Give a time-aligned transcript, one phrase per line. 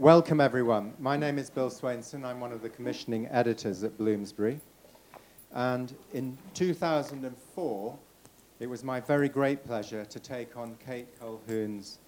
[0.00, 0.94] Welcome, everyone.
[0.98, 2.24] My name is Bill Swainson.
[2.24, 4.58] I'm one of the commissioning editors at Bloomsbury.
[5.52, 7.98] And in 2004,
[8.60, 11.98] it was my very great pleasure to take on Kate Colquhoun's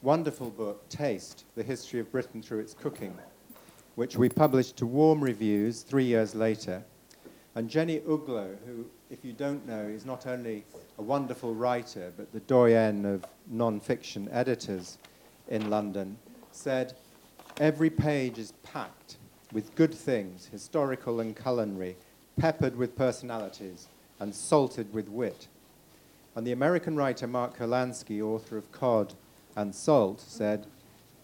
[0.00, 3.18] wonderful book, Taste The History of Britain Through Its Cooking,
[3.96, 6.84] which we published to warm reviews three years later.
[7.56, 10.64] And Jenny Uglow, who, if you don't know, is not only
[10.98, 14.98] a wonderful writer, but the doyen of non fiction editors
[15.48, 16.16] in London,
[16.52, 16.94] said,
[17.60, 19.18] Every page is packed
[19.52, 21.94] with good things, historical and culinary,
[22.38, 23.86] peppered with personalities,
[24.18, 25.46] and salted with wit.
[26.34, 29.12] And the American writer Mark Kurlansky, author of Cod
[29.56, 30.68] and Salt, said,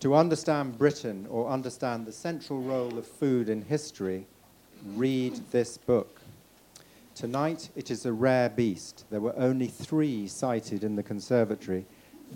[0.01, 4.27] To understand Britain or understand the central role of food in history,
[4.95, 6.21] read this book.
[7.15, 9.07] Tonight, it is a rare beast.
[9.09, 11.87] There were only three cited in the conservatory,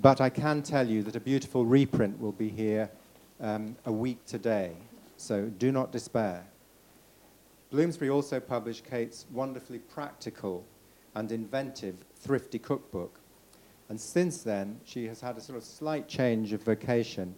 [0.01, 2.89] but I can tell you that a beautiful reprint will be here
[3.41, 4.73] um, a week today,
[5.17, 6.45] so do not despair.
[7.71, 10.65] Bloomsbury also published Kate's wonderfully practical
[11.15, 13.21] and inventive Thrifty Cookbook.
[13.89, 17.35] And since then, she has had a sort of slight change of vocation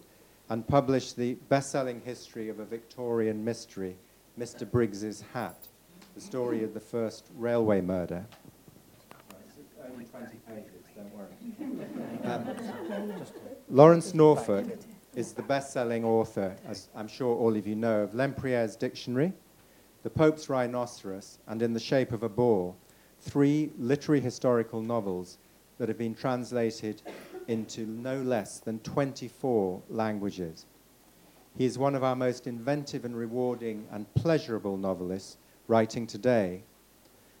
[0.49, 3.95] and published the best selling history of a Victorian mystery,
[4.39, 4.69] Mr.
[4.69, 5.67] Briggs's Hat,
[6.15, 8.25] the story of the first railway murder.
[9.91, 11.29] Only 20 pages, don't worry.
[12.23, 13.13] Um,
[13.69, 14.65] Lawrence Norfolk
[15.15, 19.31] is the best-selling author, as I'm sure all of you know, of Lempriere's Dictionary,
[20.01, 22.73] The Pope's Rhinoceros, and In the Shape of a Boar,
[23.21, 25.37] three literary historical novels
[25.77, 27.01] that have been translated
[27.47, 30.65] into no less than 24 languages.
[31.57, 36.63] He is one of our most inventive and rewarding and pleasurable novelists writing today.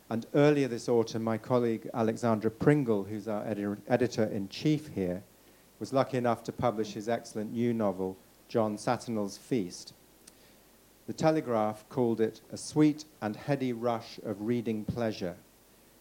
[0.09, 3.43] And earlier this autumn, my colleague Alexandra Pringle, who's our
[3.87, 5.23] editor in chief here,
[5.83, 8.15] was lucky enough to publish his excellent new novel,
[8.47, 9.91] John Saturnall's Feast.
[11.07, 15.35] The Telegraph called it a sweet and heady rush of reading pleasure,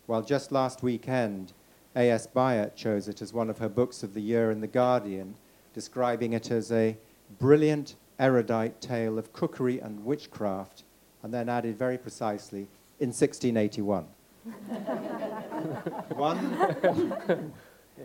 [0.07, 1.53] while just last weekend,
[1.97, 2.29] A.S.
[2.29, 5.35] Byatt chose it as one of her books of the year in The Guardian,
[5.75, 6.97] describing it as a
[7.41, 10.85] brilliant, erudite tale of cookery and witchcraft,
[11.25, 12.69] and then added very precisely,
[13.01, 14.07] in 1681.
[16.15, 17.53] one,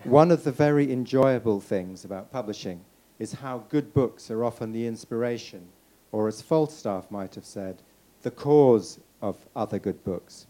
[0.07, 2.79] one of the very enjoyable things about publishing
[3.19, 5.68] is how good books are often the inspiration,
[6.13, 7.81] or as Falstaff might have said,
[8.22, 10.47] the cause of other good books.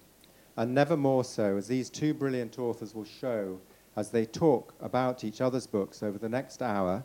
[0.55, 3.59] And never more so, as these two brilliant authors will show
[3.95, 7.03] as they talk about each other's books over the next hour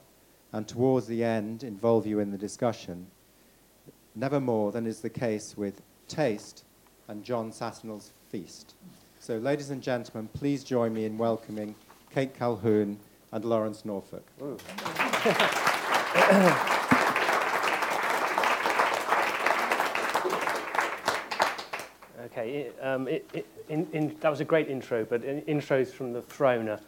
[0.52, 3.06] and towards the end involve you in the discussion,
[4.14, 6.64] never more than is the case with Taste
[7.08, 8.74] and John Saturnall's Feast.
[9.20, 11.74] So, ladies and gentlemen, please join me in welcoming
[12.14, 12.96] Kate Colquhoun,
[13.32, 14.26] and Lawrence Norfolk.
[22.26, 26.12] okay, um, it, it, in, in, that was a great intro, but in, intros from
[26.12, 26.80] the throne are,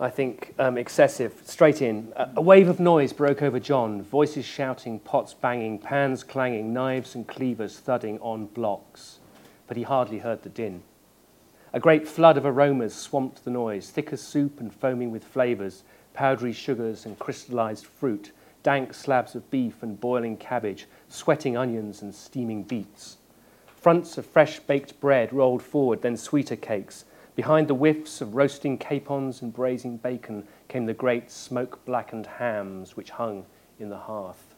[0.00, 1.40] I think, um, excessive.
[1.44, 2.12] Straight in.
[2.16, 7.14] A, a wave of noise broke over John, voices shouting, pots banging, pans clanging, knives
[7.14, 9.20] and cleavers thudding on blocks.
[9.68, 10.82] But he hardly heard the din.
[11.74, 15.84] A great flood of aromas swamped the noise, thick as soup and foaming with flavours,
[16.12, 22.14] powdery sugars and crystallized fruit, dank slabs of beef and boiling cabbage, sweating onions and
[22.14, 23.16] steaming beets.
[23.64, 27.06] Fronts of fresh baked bread rolled forward, then sweeter cakes.
[27.34, 32.98] Behind the whiffs of roasting capons and braising bacon came the great smoke blackened hams
[32.98, 33.46] which hung
[33.80, 34.54] in the hearth.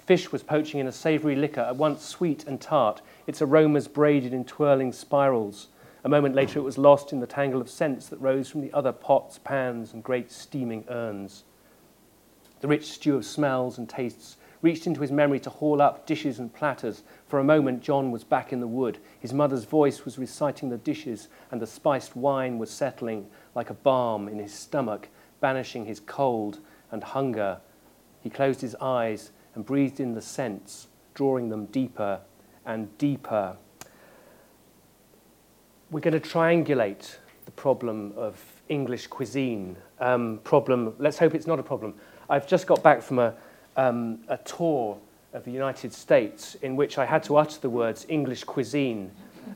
[0.00, 4.34] Fish was poaching in a savoury liquor, at once sweet and tart, its aromas braided
[4.34, 5.68] in twirling spirals.
[6.04, 8.72] A moment later, it was lost in the tangle of scents that rose from the
[8.72, 11.44] other pots, pans, and great steaming urns.
[12.60, 16.38] The rich stew of smells and tastes reached into his memory to haul up dishes
[16.38, 17.02] and platters.
[17.26, 18.98] For a moment, John was back in the wood.
[19.18, 23.74] His mother's voice was reciting the dishes, and the spiced wine was settling like a
[23.74, 25.08] balm in his stomach,
[25.40, 26.60] banishing his cold
[26.90, 27.60] and hunger.
[28.20, 32.20] He closed his eyes and breathed in the scents, drawing them deeper
[32.64, 33.56] and deeper
[35.92, 39.76] we're going to triangulate the problem of English cuisine.
[40.00, 41.94] Um, problem, let's hope it's not a problem.
[42.30, 43.34] I've just got back from a,
[43.76, 44.98] um, a tour
[45.34, 49.10] of the United States in which I had to utter the words English cuisine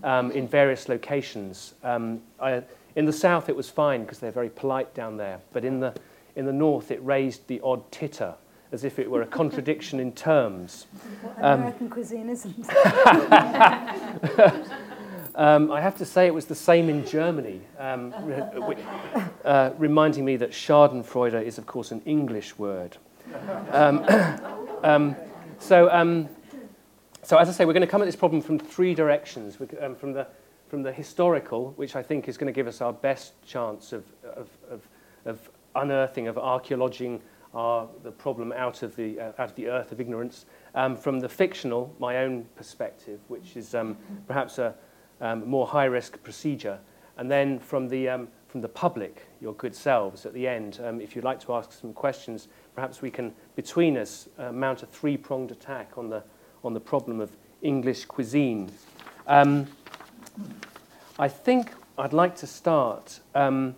[0.05, 1.73] um, in various locations.
[1.83, 2.63] Um, I,
[2.97, 5.95] in the south, it was fine because they're very polite down there, but in the,
[6.35, 8.35] in the north, it raised the odd titter
[8.73, 10.87] as if it were a contradiction in terms.
[11.23, 12.67] What American cuisine isn't.
[15.37, 18.15] Um, I have to say it was the same in Germany, um,
[19.45, 22.97] uh, reminding me that Schadenfreude is, of course, an English word.
[23.71, 24.05] Um,
[24.83, 25.17] Um,
[25.59, 26.29] so, um,
[27.23, 29.57] so as I say, we're going to come at this problem from three directions.
[29.81, 30.29] Um, from the
[30.69, 34.05] from the historical, which I think is going to give us our best chance of
[34.23, 34.87] of, of,
[35.25, 37.21] of unearthing, of archaeologing
[37.55, 40.45] our, the problem out of the uh, out of the earth of ignorance.
[41.01, 43.75] From the fictional, my own perspective, which is
[44.29, 44.75] perhaps a
[45.21, 46.79] um, more high-risk procedure.
[47.17, 51.01] And then from the, um, from the public, your good selves, at the end, um,
[51.01, 54.87] if you'd like to ask some questions, perhaps we can, between us, uh, mount a
[54.87, 56.23] three-pronged attack on the,
[56.63, 57.31] on the problem of
[57.63, 58.71] English cuisine.
[59.27, 59.67] Um,
[61.19, 63.75] I think I'd like to start um,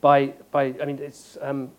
[0.00, 1.70] by, by, I mean, it's, um,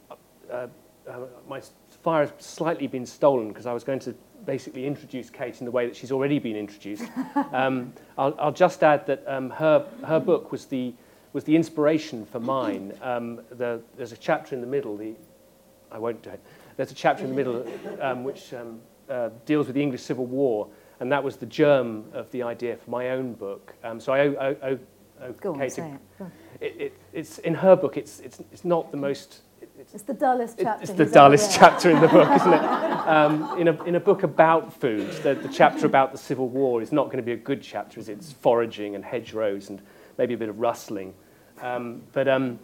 [0.50, 0.68] uh,
[1.10, 1.18] uh,
[1.50, 1.62] my
[2.04, 4.16] fire has slightly been stolen because I was going to
[4.46, 7.06] basically introduce Kate in the way that she's already been introduced.
[7.54, 10.94] um, I'll, I'll just add that um, her, her book was the
[11.34, 12.94] was the inspiration for mine.
[13.02, 15.16] Um, the, there's a chapter in the middle, the,
[15.92, 16.42] I won't do it.
[16.78, 17.66] There's a chapter in the middle
[18.02, 20.68] um, which um, uh, deals with the English Civil War,
[21.00, 23.74] and that was the germ of the idea for my own book.
[23.84, 24.80] Um, so I owe, owe,
[25.22, 26.32] owe, on, Kate say a, it.
[26.60, 27.98] It, it, it's in her book.
[27.98, 29.42] It's it's it's not the most.
[29.78, 30.84] It's, it's the dullest chapter.
[30.84, 32.62] It's the dullest chapter in the book, isn't it?
[32.62, 36.82] Um, in, a, in a book about food, the, the chapter about the Civil War
[36.82, 38.10] is not going to be a good chapter, it?
[38.10, 39.82] It's foraging and hedgerows and
[40.18, 41.14] maybe a bit of rustling.
[41.62, 42.60] Um, but, um,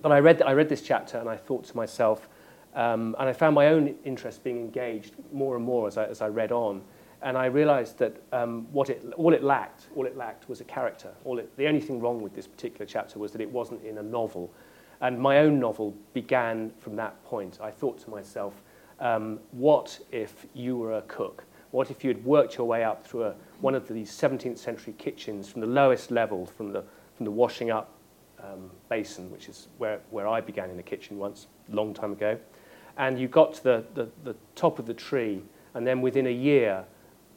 [0.00, 2.28] but I, read, I read this chapter and I thought to myself,
[2.74, 6.20] um, and I found my own interest being engaged more and more as I, as
[6.20, 6.82] I read on.
[7.22, 10.64] And I realized that um, what it, all it lacked, all it lacked was a
[10.64, 11.12] character.
[11.24, 13.98] All it, the only thing wrong with this particular chapter was that it wasn't in
[13.98, 14.52] a novel.
[15.00, 17.58] And my own novel began from that point.
[17.60, 18.62] I thought to myself,
[19.00, 21.44] um, what if you were a cook?
[21.70, 24.94] What if you had worked your way up through a, one of these 17th century
[24.96, 26.82] kitchens from the lowest level, from the,
[27.16, 27.92] from the washing up
[28.42, 32.38] um, basin, which is where, where I began in the kitchen once, long time ago,
[32.96, 35.42] and you got to the, the, the top of the tree,
[35.74, 36.84] and then within a year,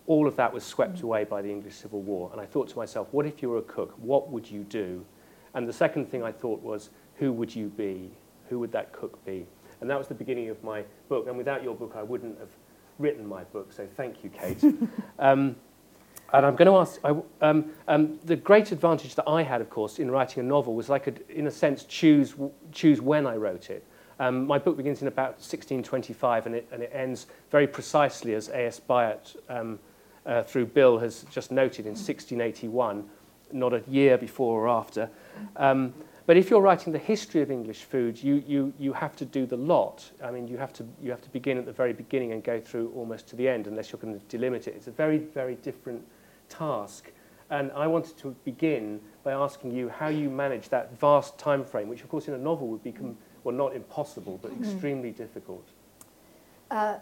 [0.08, 2.30] all of that was swept away by the English Civil War.
[2.32, 3.94] And I thought to myself, what if you were a cook?
[3.98, 5.06] What would you do?
[5.54, 8.10] And the second thing I thought was, who would you be?
[8.50, 9.45] Who would that cook be?
[9.81, 11.27] And that was the beginning of my book.
[11.27, 12.50] And without your book, I wouldn't have
[12.98, 13.71] written my book.
[13.71, 14.63] So thank you, Kate.
[15.19, 15.56] um,
[16.31, 19.69] and I'm going to ask, I, um, um, the great advantage that I had, of
[19.69, 22.36] course, in writing a novel was I could, in a sense, choose,
[22.71, 23.83] choose when I wrote it.
[24.19, 28.50] Um, my book begins in about 1625 and it, and it ends very precisely as
[28.50, 28.80] A.S.
[28.80, 29.80] Byatt, um,
[30.25, 33.10] uh, through Bill, has just noted in 1681,
[33.54, 35.10] not a year before or after.
[35.56, 35.94] Um,
[36.30, 39.48] But if you're writing the history of English food, you, you, you have to do
[39.48, 40.08] the lot.
[40.24, 42.62] I mean, you have, to, you have to begin at the very beginning and go
[42.62, 44.76] through almost to the end, unless you're going to delimit it.
[44.76, 46.06] It's a very, very different
[46.48, 47.10] task.
[47.50, 51.90] And I wanted to begin by asking you how you manage that vast time frame,
[51.90, 52.94] which, of course, in a novel would be,
[53.44, 54.66] well, not impossible, but mm-hmm.
[54.66, 55.68] extremely difficult.
[56.70, 56.98] Uh,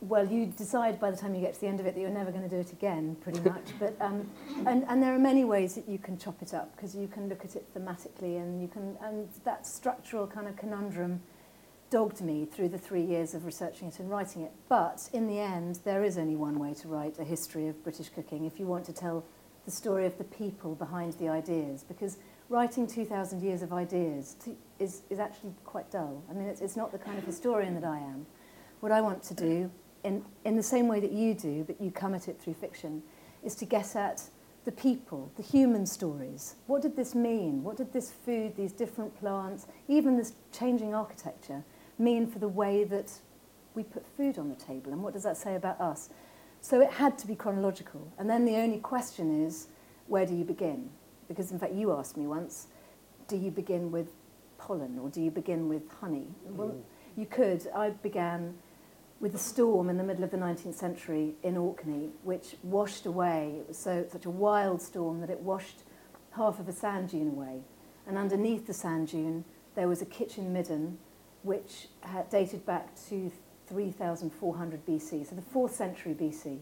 [0.00, 2.10] well, you decide by the time you get to the end of it that you're
[2.10, 3.64] never going to do it again, pretty much.
[3.78, 4.28] but um,
[4.66, 7.28] and, and there are many ways that you can chop it up because you can
[7.28, 11.20] look at it thematically, and you can and that structural kind of conundrum
[11.90, 14.52] dogged me through the three years of researching it and writing it.
[14.68, 18.08] But in the end, there is only one way to write a history of British
[18.08, 19.24] cooking if you want to tell
[19.64, 21.84] the story of the people behind the ideas.
[21.84, 22.18] Because
[22.48, 26.22] writing 2,000 years of ideas to, is, is actually quite dull.
[26.30, 28.26] I mean, it's, it's not the kind of historian that I am.
[28.80, 29.70] What I want to do,
[30.06, 33.02] in, in the same way that you do, but you come at it through fiction,
[33.44, 34.22] is to get at
[34.64, 36.54] the people, the human stories.
[36.66, 37.62] What did this mean?
[37.62, 41.64] What did this food, these different plants, even this changing architecture,
[41.98, 43.12] mean for the way that
[43.74, 46.08] we put food on the table and what does that say about us?
[46.60, 48.12] So it had to be chronological.
[48.18, 49.68] And then the only question is,
[50.06, 50.88] where do you begin?
[51.28, 52.68] Because in fact, you asked me once,
[53.28, 54.08] do you begin with
[54.58, 56.28] pollen or do you begin with honey?
[56.48, 56.56] Mm.
[56.56, 56.74] Well,
[57.16, 57.66] you could.
[57.74, 58.54] I began
[59.20, 63.54] with a storm in the middle of the 19th century in Orkney, which washed away.
[63.60, 65.82] It was so such a wild storm that it washed
[66.32, 67.60] half of a sand dune away.
[68.06, 69.44] And underneath the sand dune,
[69.74, 70.98] there was a kitchen midden
[71.42, 73.30] which had dated back to
[73.68, 76.58] 3400 BC, so the 4th century BC.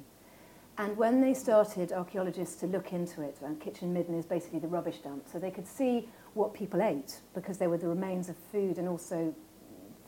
[0.77, 4.69] And when they started, archaeologists, to look into it, and kitchen midden is basically the
[4.69, 8.37] rubbish dump, so they could see what people ate because there were the remains of
[8.37, 9.35] food and also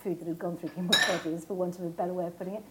[0.06, 2.62] food that had gone through bodies, for want of a better way of putting it.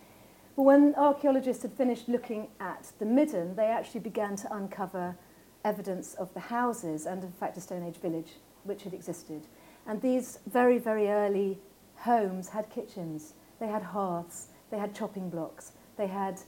[0.55, 5.17] But when archaeologists had finished looking at the midden, they actually began to uncover
[5.65, 9.41] evidence of the houses and, in fact, a Stone Age village which had existed.
[9.85, 11.59] And these very, very early
[11.97, 16.39] homes had kitchens, they had hearths, they had chopping blocks, they had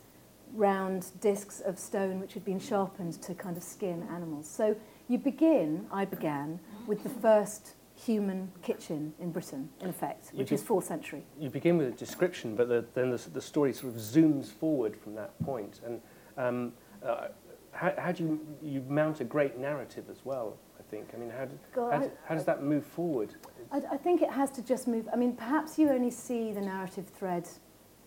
[0.53, 4.47] round discs of stone which had been sharpened to kind of skin animals.
[4.47, 4.77] So
[5.09, 10.61] you begin, I began, with the first human kitchen in Britain, in effect, which is
[10.61, 11.25] fourth century.
[11.39, 14.95] You begin with a description, but the, then the, the story sort of zooms forward
[14.95, 15.81] from that point.
[15.85, 16.01] And
[16.37, 16.73] um,
[17.03, 17.29] uh,
[17.71, 21.09] how, how do you, you mount a great narrative as well, I think?
[21.13, 23.33] I mean, how, do, God, how, do, how does that move forward?
[23.71, 25.07] I, I think it has to just move.
[25.11, 27.49] I mean, perhaps you only see the narrative thread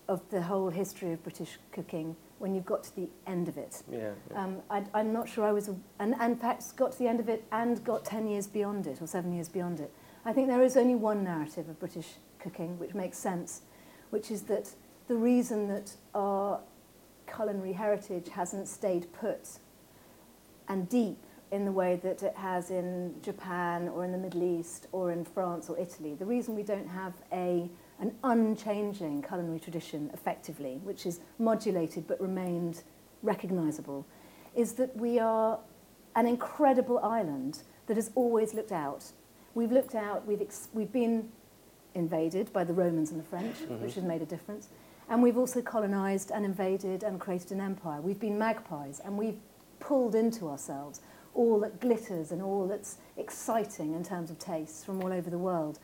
[0.07, 3.83] of the whole history of British cooking when you've got to the end of it.
[3.89, 4.11] Yeah.
[4.31, 4.43] yeah.
[4.43, 5.69] Um, I, I'm not sure I was,
[5.99, 9.01] and, and perhaps got to the end of it and got 10 years beyond it
[9.01, 9.93] or seven years beyond it.
[10.25, 12.07] I think there is only one narrative of British
[12.39, 13.61] cooking which makes sense,
[14.09, 14.71] which is that
[15.07, 16.61] the reason that our
[17.33, 19.59] culinary heritage hasn't stayed put
[20.67, 21.17] and deep
[21.51, 25.25] in the way that it has in Japan or in the Middle East or in
[25.25, 26.15] France or Italy.
[26.15, 27.69] The reason we don't have a,
[28.01, 32.83] an unchanging culinary tradition effectively, which is modulated but remained
[33.21, 34.05] recognizable,
[34.55, 35.59] is that we are
[36.15, 39.05] an incredible island that has always looked out.
[39.53, 41.29] We've looked out, we've, ex- we've been
[41.93, 43.81] invaded by the Romans and the French, mm-hmm.
[43.81, 44.69] which has made a difference.
[45.07, 48.01] And we've also colonized and invaded and created an empire.
[48.01, 49.37] We've been magpies and we've
[49.79, 51.01] pulled into ourselves
[51.33, 55.37] all that glitters and all that's exciting in terms of tastes from all over the
[55.37, 55.79] world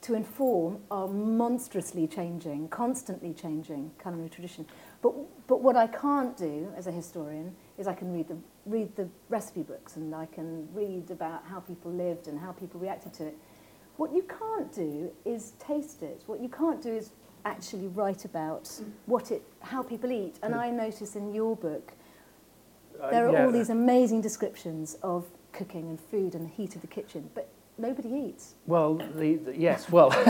[0.00, 4.64] to inform our monstrously changing, constantly changing culinary tradition.
[5.02, 5.14] But,
[5.46, 8.36] but what I can't do as a historian is I can read the,
[8.66, 12.80] read the recipe books and I can read about how people lived and how people
[12.80, 13.36] reacted to it.
[13.96, 16.22] What you can't do is taste it.
[16.26, 17.10] What you can't do is
[17.44, 18.70] actually write about
[19.06, 20.36] what it, how people eat.
[20.42, 21.92] And I notice in your book,
[23.00, 23.44] uh, there are uh, yeah.
[23.44, 27.48] all these amazing descriptions of cooking and food and the heat of the kitchen, but
[27.78, 28.54] nobody eats.
[28.66, 30.12] Well, the, the, yes, well,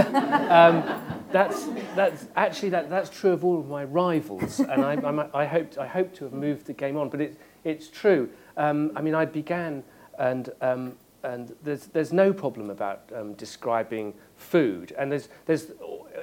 [0.50, 5.20] um, that's, that's actually that, that's true of all of my rivals, and I, I'm,
[5.34, 8.28] I, hoped, I hope to have moved the game on, but it, it's true.
[8.56, 9.82] Um, I mean, I began,
[10.18, 15.72] and, um, and there's, there's no problem about um, describing food, and there's, there's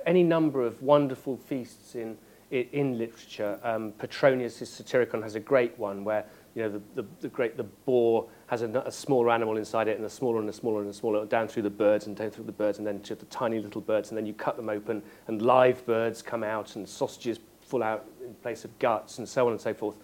[0.05, 2.17] any number of wonderful feasts in,
[2.51, 3.59] in, in literature.
[3.63, 7.63] Um, Petronius' Satyricon has a great one where you know, the, the, the great the
[7.63, 10.89] boar has a, a smaller animal inside it and a smaller and a smaller and
[10.89, 13.25] a smaller down through the birds and down through the birds and then to the
[13.25, 16.87] tiny little birds and then you cut them open and live birds come out and
[16.87, 19.95] sausages full out in place of guts and so on and so forth.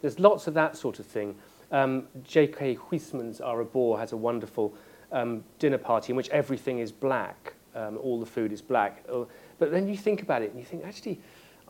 [0.00, 1.34] There's lots of that sort of thing.
[1.70, 2.76] Um, J.K.
[2.76, 3.40] Huysmans
[3.72, 4.74] Boar has a wonderful
[5.12, 9.04] um, dinner party in which everything is black, um, all the food is black.
[9.12, 9.24] Uh,
[9.58, 11.20] but then you think about it and you think, actually,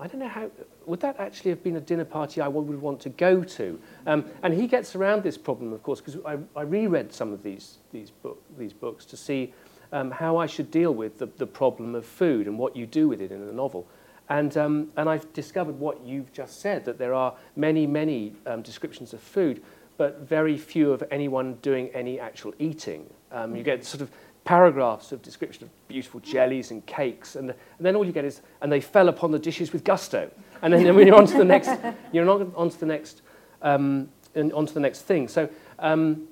[0.01, 0.51] I don't know how,
[0.87, 3.79] would that actually have been a dinner party I would want to go to?
[4.07, 7.43] Um, and he gets around this problem, of course, because I, I reread some of
[7.43, 9.53] these, these, book, these books to see
[9.93, 13.09] um, how I should deal with the, the problem of food and what you do
[13.09, 13.87] with it in a novel.
[14.31, 18.63] And, um, and I've discovered what you've just said, that there are many, many um,
[18.63, 19.63] descriptions of food,
[19.99, 23.05] but very few of anyone doing any actual eating.
[23.33, 24.11] Um, you get sort of
[24.51, 28.41] paragraphs of description of beautiful jellies and cakes, and, and then all you get is,
[28.63, 30.29] and they fell upon the dishes with gusto.
[30.61, 31.71] And then when you're on to the next,
[32.13, 33.23] you're on, on to the next,
[33.63, 35.29] um, and on to the next thing.
[35.29, 36.27] So, um,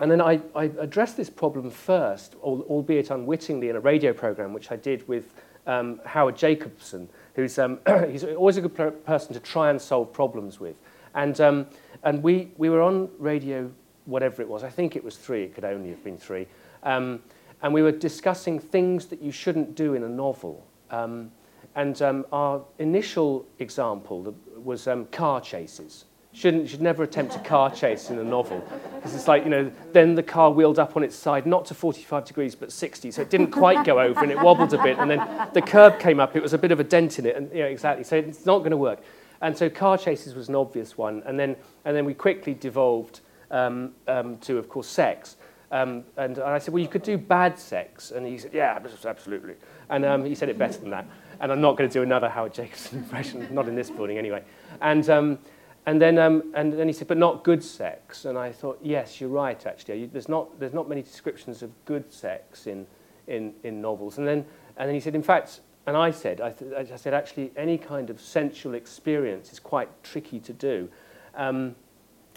[0.00, 4.72] and then I, I addressed this problem first, albeit unwittingly, in a radio program, which
[4.72, 5.32] I did with
[5.68, 7.78] um, Howard Jacobson, who's um,
[8.10, 10.74] he's always a good per- person to try and solve problems with.
[11.14, 11.66] And, um,
[12.02, 13.70] and we, we were on radio,
[14.06, 16.48] whatever it was, I think it was three, it could only have been three.
[16.82, 17.22] Um,
[17.62, 20.66] and we were discussing things that you shouldn't do in a novel.
[20.90, 21.30] Um,
[21.74, 26.04] and um, our initial example was um, car chases.
[26.34, 28.64] Shouldn't, should never attempt a car chase in a novel.
[28.96, 31.74] Because it's like, you know, then the car wheeled up on its side, not to
[31.74, 33.10] 45 degrees, but 60.
[33.10, 34.98] So it didn't quite go over and it wobbled a bit.
[34.98, 37.36] And then the curb came up, it was a bit of a dent in it.
[37.36, 38.04] And, yeah, exactly.
[38.04, 39.00] So it's not going to work.
[39.40, 41.22] And so car chases was an obvious one.
[41.26, 45.36] And then, and then we quickly devolved um, um, to, of course, sex.
[45.72, 48.10] Um, and I said, well, you could do bad sex.
[48.10, 49.54] And he said, yeah, absolutely.
[49.88, 51.06] And um, he said it better than that.
[51.40, 54.44] And I'm not going to do another Howard Jacobson impression, not in this building anyway.
[54.82, 55.38] And, um,
[55.86, 58.26] and, then, um, and then he said, but not good sex.
[58.26, 60.00] And I thought, yes, you're right, actually.
[60.00, 62.86] You, there's, not, there's not many descriptions of good sex in,
[63.26, 64.18] in, in novels.
[64.18, 64.44] And then,
[64.76, 67.78] and then he said, in fact, and I said, I, th- I said, actually, any
[67.78, 70.90] kind of sensual experience is quite tricky to do.
[71.34, 71.74] Um,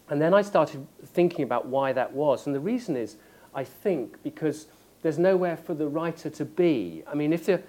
[0.10, 2.46] and then I started thinking about why that was.
[2.46, 3.18] And the reason is,
[3.56, 4.68] I think, because
[5.02, 7.04] there's nowhere for the writer to be.
[7.08, 7.62] I mean, if the,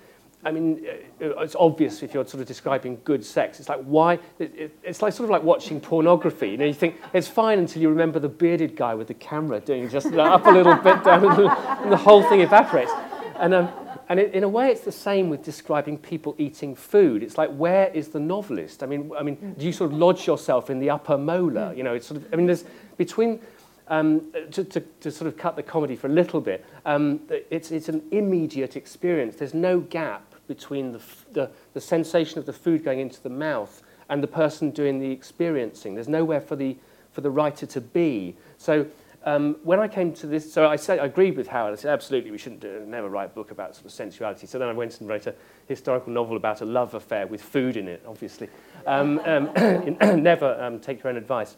[0.44, 0.86] I mean,
[1.20, 3.58] uh, it's obvious if you're sort of describing good sex.
[3.58, 4.14] It's like, why?
[4.38, 6.50] It, it, it's like sort of like watching pornography.
[6.50, 9.60] You know, you think it's fine until you remember the bearded guy with the camera
[9.60, 12.92] doing just up a little bit, down, and the whole thing evaporates.
[13.38, 13.68] And, um,
[14.08, 17.22] and it, in a way, it's the same with describing people eating food.
[17.22, 18.82] It's like, where is the novelist?
[18.82, 21.74] I mean, I mean, do you sort of lodge yourself in the upper molar?
[21.74, 22.32] You know, it's sort of.
[22.32, 22.64] I mean, there's
[22.96, 23.40] between
[23.88, 27.70] um, to, to, to sort of cut the comedy for a little bit, um, it's,
[27.70, 29.36] it's an immediate experience.
[29.36, 31.00] There's no gap between the,
[31.32, 35.10] the, the sensation of the food going into the mouth and the person doing the
[35.10, 35.94] experiencing.
[35.94, 36.76] There's nowhere for the,
[37.12, 38.36] for the writer to be.
[38.58, 38.86] So
[39.24, 41.72] um, when I came to this, so I, said, I agreed with Howard.
[41.72, 44.46] I said, absolutely, we shouldn't do, never write a book about sort of sensuality.
[44.46, 45.34] So then I went and wrote a
[45.66, 48.48] historical novel about a love affair with food in it, obviously.
[48.86, 49.50] Um, um,
[50.22, 51.56] never um, take your own advice.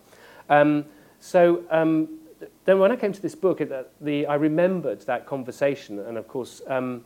[0.49, 0.87] Um,
[1.21, 2.09] So um,
[2.65, 6.17] then when I came to this book, it, uh, the, I remembered that conversation, and
[6.17, 7.05] of course, um,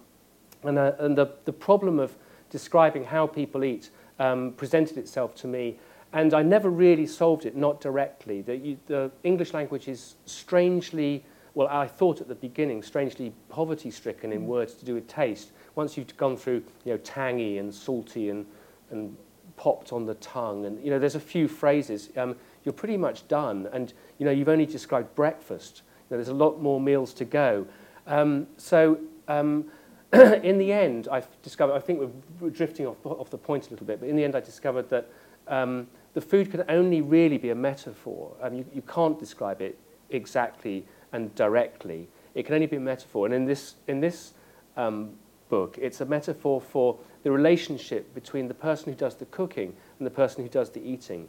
[0.63, 2.15] and, uh, and the, the problem of
[2.51, 5.79] describing how people eat um, presented itself to me,
[6.13, 8.43] and I never really solved it, not directly.
[8.43, 14.33] The, you, the English language is strangely, well, I thought at the beginning, strangely poverty-stricken
[14.33, 14.47] in mm.
[14.47, 15.53] words to do with taste.
[15.75, 18.45] Once you've gone through, you know, tangy and salty and,
[18.91, 19.17] and
[19.57, 22.11] popped on the tongue, and, you know, there's a few phrases.
[22.17, 23.69] Um, you're pretty much done.
[23.73, 25.83] And, you know, you've only described breakfast.
[26.11, 27.67] You know, there's a lot more meals to go.
[28.07, 29.67] Um, so, um,
[30.13, 33.87] in the end, I've discovered, I think we're, drifting off, off the point a little
[33.87, 35.09] bit, but in the end I discovered that
[35.49, 38.33] um, the food can only really be a metaphor.
[38.43, 39.79] Um, you, you can't describe it
[40.11, 42.09] exactly and directly.
[42.35, 43.27] It can only be a metaphor.
[43.27, 44.33] And in this, in this
[44.77, 45.13] um,
[45.49, 50.07] book, it's a metaphor for the relationship between the person who does the cooking and
[50.07, 51.29] the person who does the eating.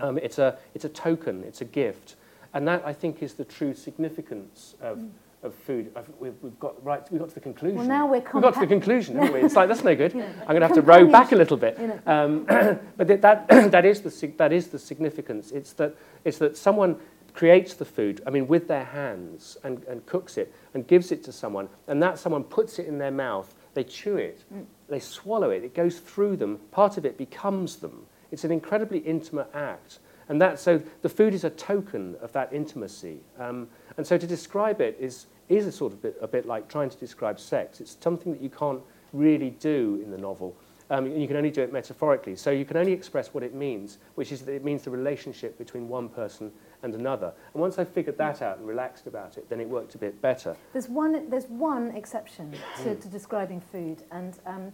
[0.00, 2.16] Um, it's, a, it's a token, it's a gift.
[2.54, 5.10] And that, I think, is the true significance of, mm
[5.42, 5.90] of food.
[5.94, 7.00] I've, we've, we've, got right.
[7.12, 7.76] We got to the conclusion.
[7.76, 9.40] Well, now we're we got to the conclusion, haven't we?
[9.44, 10.14] It's like that's no good.
[10.14, 11.78] know, I'm going to have to row back a little bit.
[11.78, 12.00] You know.
[12.06, 12.44] um,
[12.96, 15.52] but that that is the that is the significance.
[15.52, 16.96] It's that it's that someone
[17.34, 18.20] creates the food.
[18.26, 22.02] I mean, with their hands and, and cooks it and gives it to someone, and
[22.02, 23.54] that someone puts it in their mouth.
[23.74, 24.42] They chew it.
[24.52, 24.64] Mm.
[24.88, 25.62] They swallow it.
[25.62, 26.58] It goes through them.
[26.72, 28.06] Part of it becomes them.
[28.30, 29.98] It's an incredibly intimate act.
[30.28, 33.20] And that, so the food is a token of that intimacy.
[33.38, 36.68] Um, and so to describe it is, is a sort of bit, a bit like
[36.68, 37.80] trying to describe sex.
[37.80, 38.82] It's something that you can't
[39.12, 40.54] really do in the novel.
[40.90, 42.36] Um, and you can only do it metaphorically.
[42.36, 45.58] So you can only express what it means, which is that it means the relationship
[45.58, 46.50] between one person
[46.82, 47.32] and another.
[47.52, 50.20] And once I figured that out and relaxed about it, then it worked a bit
[50.22, 50.56] better.
[50.72, 54.72] There's one, there's one exception to, to describing food, and, um,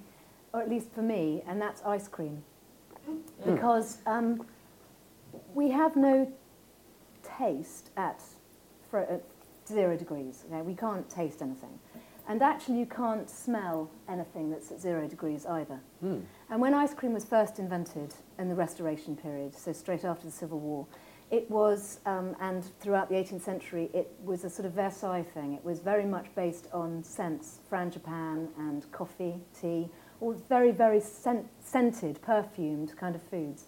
[0.52, 2.44] or at least for me, and that's ice cream.
[3.42, 3.54] Hmm.
[3.54, 4.46] Because um,
[5.54, 6.30] we have no
[7.38, 8.22] taste at,
[8.90, 9.22] for, at
[9.66, 10.44] zero degrees.
[10.50, 10.62] Okay?
[10.62, 11.78] We can't taste anything.
[12.26, 15.78] And actually, you can't smell anything that's at zero degrees either.
[16.02, 16.22] Mm.
[16.48, 20.32] And when ice cream was first invented in the Restoration period, so straight after the
[20.32, 20.86] Civil War,
[21.30, 25.52] it was, um, and throughout the 18th century, it was a sort of Versailles thing.
[25.52, 29.88] It was very much based on scents, frangipane and coffee, tea,
[30.32, 33.66] very, very scent- scented, perfumed kind of foods.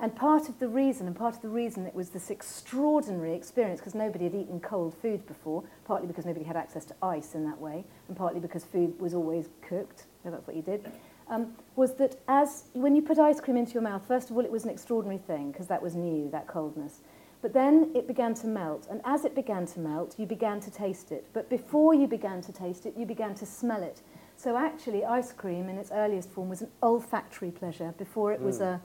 [0.00, 3.80] And part of the reason, and part of the reason it was this extraordinary experience,
[3.80, 7.44] because nobody had eaten cold food before, partly because nobody had access to ice in
[7.44, 10.90] that way, and partly because food was always cooked, so that's what you did,
[11.28, 14.44] um, was that as when you put ice cream into your mouth, first of all,
[14.44, 17.00] it was an extraordinary thing, because that was new, that coldness.
[17.40, 20.70] But then it began to melt, and as it began to melt, you began to
[20.70, 21.26] taste it.
[21.32, 24.00] But before you began to taste it, you began to smell it.
[24.44, 28.58] So actually, ice cream in its earliest form was an olfactory pleasure before it was
[28.58, 28.78] mm.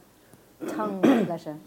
[0.61, 1.57] a tongue pleasure.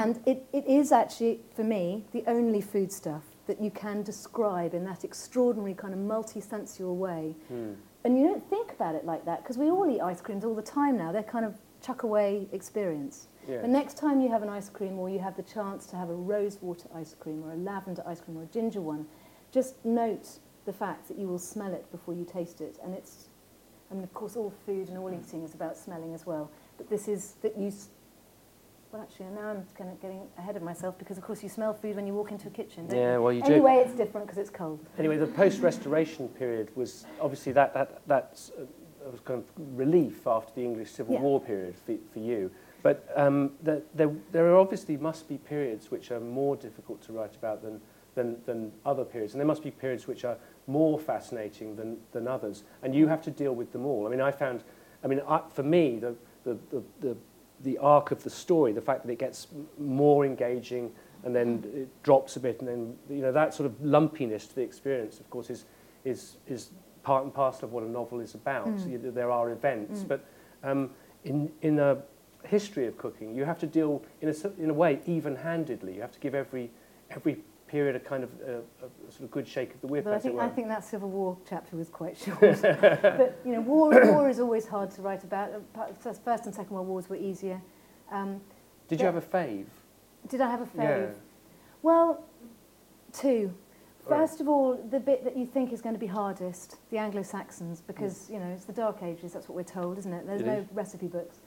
[0.00, 4.84] And it, it is actually, for me, the only foodstuff that you can describe in
[4.86, 7.36] that extraordinary kind of multi-sensual way.
[7.52, 7.76] Mm.
[8.02, 10.56] And you don't think about it like that because we all eat ice creams all
[10.56, 11.12] the time now.
[11.12, 13.28] They're kind of chuck away experience.
[13.46, 13.60] Yes.
[13.60, 16.10] But next time you have an ice cream or you have the chance to have
[16.10, 19.06] a rose water ice cream or a lavender ice cream or a ginger one,
[19.52, 22.76] just note the fact that you will smell it before you taste it.
[22.82, 23.28] And it's,
[23.90, 26.50] I mean, of course, all food and all eating is about smelling as well.
[26.76, 27.72] But this is that you
[28.92, 31.74] well, actually, now I'm kind of getting ahead of myself because, of course, you smell
[31.74, 32.86] food when you walk into a kitchen.
[32.90, 33.22] yeah, you?
[33.22, 33.66] well, you anyway, do.
[33.66, 34.78] Anyway, it's different because it's cold.
[34.98, 38.64] Anyway, the post-restoration period was obviously that that that's uh,
[39.10, 41.20] was kind of relief after the English Civil yeah.
[41.20, 42.50] War period for, for you.
[42.82, 47.12] But um, the, there, there are obviously must be periods which are more difficult to
[47.12, 47.80] write about than,
[48.14, 49.34] than, than other periods.
[49.34, 52.64] And there must be periods which are more fascinating than, than others.
[52.82, 54.06] And you have to deal with them all.
[54.06, 54.64] I mean, I found,
[55.04, 57.16] I mean, I, for me, the, the, the, the,
[57.62, 59.48] the arc of the story, the fact that it gets
[59.78, 60.92] more engaging
[61.24, 64.54] and then it drops a bit, and then, you know, that sort of lumpiness to
[64.54, 65.64] the experience, of course, is,
[66.04, 66.70] is, is
[67.02, 68.68] part and parcel of what a novel is about.
[68.68, 68.90] Mm.
[68.90, 70.08] You, there are events, mm.
[70.08, 70.24] but
[70.62, 70.90] um,
[71.24, 71.98] in, in a
[72.44, 75.94] history of cooking, you have to deal, in a, in a way, even-handedly.
[75.94, 76.70] You have to give every,
[77.10, 78.52] every period a kind of uh,
[78.86, 80.04] a sort of good shake of the whip.
[80.04, 82.40] But I think, I think that Civil War chapter was quite short.
[82.40, 85.50] but you know, war, war is always hard to write about.
[86.24, 87.60] First and Second World Wars were easier.
[88.10, 88.40] Um,
[88.88, 89.66] did you have a fave?
[90.28, 90.78] Did I have a fave?
[90.78, 91.06] Yeah.
[91.82, 92.24] Well,
[93.12, 93.54] Two.
[94.06, 97.80] First of all, the bit that you think is going to be hardest, the Anglo-Saxons,
[97.80, 99.32] because you know it's the Dark Ages.
[99.32, 100.26] That's what we're told, isn't it?
[100.26, 100.66] There's It no is.
[100.72, 101.38] recipe books,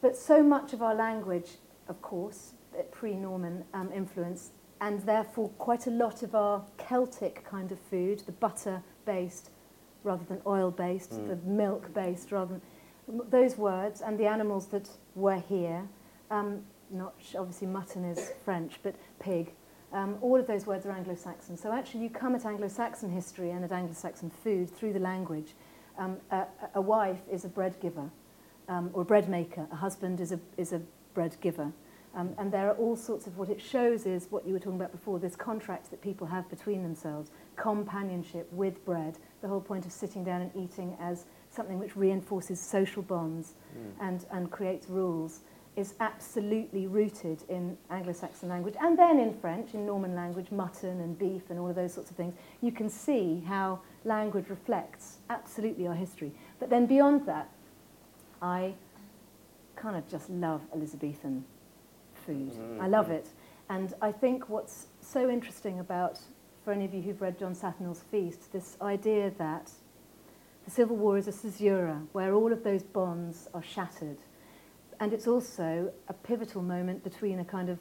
[0.00, 1.56] but so much of our language,
[1.88, 7.72] of course, uh, pre-Norman um, influence, and therefore quite a lot of our Celtic kind
[7.72, 9.50] of food, the butter-based
[10.04, 11.26] rather than oil-based, Mm.
[11.26, 12.60] the milk-based rather
[13.08, 15.88] than those words, and the animals that were here.
[16.30, 19.52] Um, not sh- obviously mutton is French, but pig.
[19.92, 21.56] Um, all of those words are Anglo-Saxon.
[21.56, 25.54] So actually, you come at Anglo-Saxon history and at Anglo-Saxon food through the language.
[25.96, 28.10] Um, a, a wife is a bread giver,
[28.68, 29.66] um, or a bread maker.
[29.72, 30.80] A husband is a is a
[31.14, 31.72] bread giver.
[32.14, 34.80] Um, and there are all sorts of what it shows is what you were talking
[34.80, 35.18] about before.
[35.18, 39.18] This contract that people have between themselves, companionship with bread.
[39.42, 43.54] The whole point of sitting down and eating as something which reinforces social bonds
[44.00, 45.40] and and creates rules
[45.76, 51.16] is absolutely rooted in Anglo-Saxon language and then in French, in Norman language, mutton and
[51.16, 52.34] beef and all of those sorts of things.
[52.60, 56.32] You can see how language reflects absolutely our history.
[56.58, 57.48] But then beyond that,
[58.42, 58.74] I
[59.76, 61.44] kind of just love Elizabethan
[62.28, 62.52] food.
[62.52, 62.80] Mm.
[62.80, 63.28] I love it.
[63.70, 66.18] And I think what's so interesting about,
[66.64, 69.70] for any of you who've read John Saturnall's Feast, this idea that
[70.64, 74.18] the Civil War is a caesura where all of those bonds are shattered
[75.00, 77.78] and it's also a pivotal moment between a kind of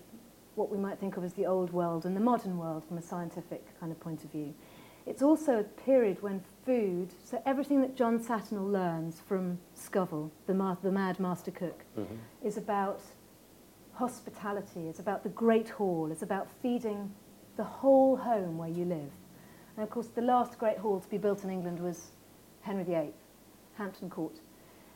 [0.55, 3.01] what we might think of as the old world and the modern world from a
[3.01, 4.53] scientific kind of point of view.
[5.05, 10.53] It's also a period when food, so everything that John Saturnall learns from Scovell, the,
[10.53, 12.15] ma- the mad master cook, mm-hmm.
[12.43, 13.01] is about
[13.97, 17.11] hospitality, it's about the great hall, it's about feeding
[17.55, 19.11] the whole home where you live.
[19.75, 22.11] And of course, the last great hall to be built in England was
[22.61, 23.13] Henry VIII,
[23.75, 24.39] Hampton Court.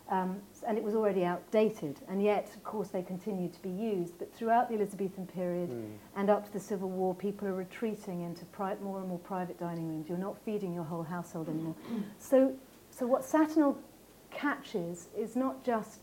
[0.09, 4.19] Um, and it was already outdated, and yet, of course, they continued to be used.
[4.19, 5.69] But throughout the Elizabethan period
[6.17, 9.57] and up to the Civil War, people are retreating into pri- more and more private
[9.57, 10.09] dining rooms.
[10.09, 11.75] You're not feeding your whole household anymore.
[12.19, 12.53] So,
[12.89, 13.77] so what Saturnall
[14.31, 16.01] catches is not just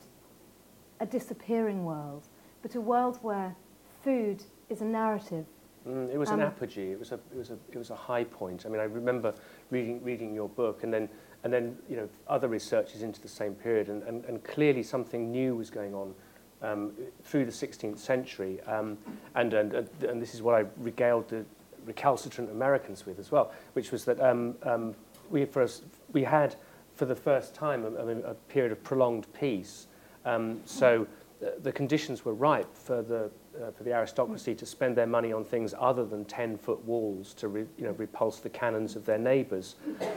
[1.00, 2.22] a disappearing world,
[2.62, 3.54] but a world where
[4.02, 5.46] food is a narrative.
[5.86, 6.90] Mm, it was um, an apogee.
[6.92, 8.64] It was a it was a it was a high point.
[8.66, 9.34] I mean, I remember
[9.70, 11.08] reading reading your book, and then
[11.44, 15.30] and then you know other researches into the same period, and and, and clearly something
[15.30, 16.14] new was going on.
[16.60, 16.90] Um,
[17.22, 18.98] through the 16th century, um,
[19.36, 21.44] and, and and this is what I regaled the
[21.84, 24.96] recalcitrant Americans with as well, which was that um, um,
[25.30, 26.56] we for us, we had
[26.96, 29.86] for the first time a, a, a period of prolonged peace.
[30.24, 31.06] Um, so
[31.62, 35.44] the conditions were ripe for the uh, for the aristocracy to spend their money on
[35.44, 39.76] things other than 10-foot walls to re, you know repulse the cannons of their neighbors.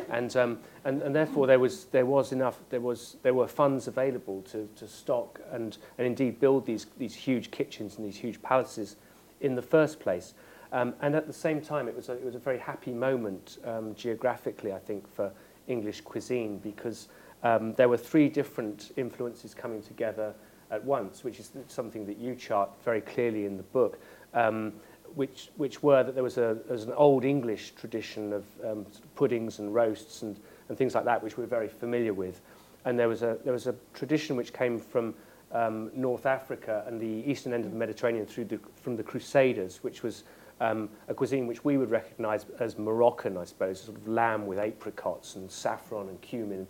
[0.10, 3.88] And um and and therefore there was there was enough there was there were funds
[3.88, 8.42] available to to stock and and indeed build these these huge kitchens and these huge
[8.42, 8.96] palaces
[9.42, 10.34] in the first place.
[10.72, 13.58] Um and at the same time it was a, it was a very happy moment
[13.66, 15.32] um geographically I think for
[15.68, 17.10] English cuisine because
[17.44, 20.34] um there were three different influences coming together
[20.72, 24.00] at once, which is something that you chart very clearly in the book,
[24.34, 24.72] um,
[25.16, 28.86] which, which were that there was, a, there was an old English tradition of um,
[28.92, 32.40] sort of puddings and roasts and, and things like that, which we're very familiar with.
[32.86, 35.14] And there was a, there was a tradition which came from
[35.52, 39.84] um, North Africa and the eastern end of the Mediterranean through the, from the Crusaders,
[39.84, 40.24] which was
[40.62, 44.60] um, a cuisine which we would recognize as Moroccan, I suppose, sort of lamb with
[44.60, 46.68] apricots and saffron and cumin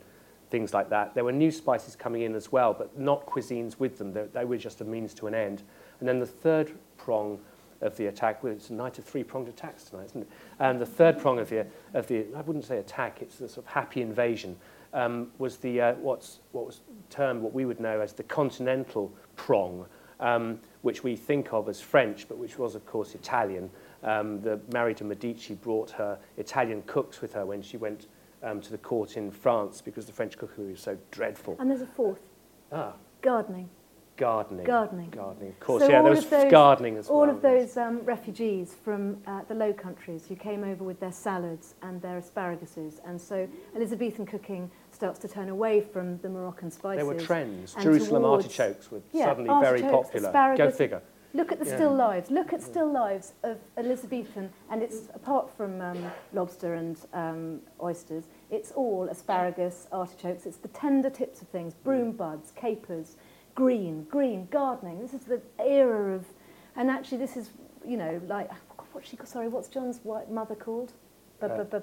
[0.52, 1.16] things like that.
[1.16, 4.14] There were new spices coming in as well, but not cuisines with them.
[4.14, 5.64] They, they were just a means to an end.
[6.00, 7.40] And then the third prong
[7.80, 10.30] of the attack, well, it's a night of three-pronged attacks tonight, isn't it?
[10.60, 13.66] And the third prong of the, of the I wouldn't say attack, it's the sort
[13.66, 14.56] of happy invasion,
[14.94, 19.12] um, was the, uh, what's, what was termed, what we would know as the continental
[19.36, 19.86] prong,
[20.20, 23.70] um, which we think of as French, but which was, of course, Italian.
[24.04, 28.08] Um, the Marie de Medici brought her Italian cooks with her when she went
[28.44, 31.56] um, to the court in France because the French cookery is so dreadful.
[31.60, 32.20] And there's a fourth.
[32.72, 32.94] Ah.
[33.22, 33.70] Gardening.
[34.18, 34.66] Gardening.
[34.66, 35.10] Gardening.
[35.10, 35.84] Gardening, of course.
[35.84, 37.30] So yeah, there was those, gardening as all well.
[37.30, 41.12] All of those um, refugees from uh, the Low Countries who came over with their
[41.12, 43.00] salads and their asparaguses.
[43.06, 46.98] And so Elizabethan cooking starts to turn away from the Moroccan spices.
[46.98, 47.74] There were trends.
[47.82, 49.92] Jerusalem towards, artichokes were yeah, suddenly artichokes, very
[50.32, 50.56] popular.
[50.56, 51.02] Go figure.
[51.34, 51.76] Look at the Yeah.
[51.76, 52.30] still lives.
[52.30, 58.26] Look at still lives of Elizabethan, and it's apart from um, lobster and um, oysters,
[58.50, 60.46] it's all asparagus, artichokes.
[60.46, 63.16] It's the tender tips of things: broom buds, capers,
[63.56, 65.00] green, green gardening.
[65.00, 66.26] This is the era of,
[66.76, 67.52] and actually, this is
[67.86, 68.50] you know like
[68.92, 69.18] what's she?
[69.24, 70.92] Sorry, what's John's white mother called?
[71.40, 71.82] Bu- Uh, bu-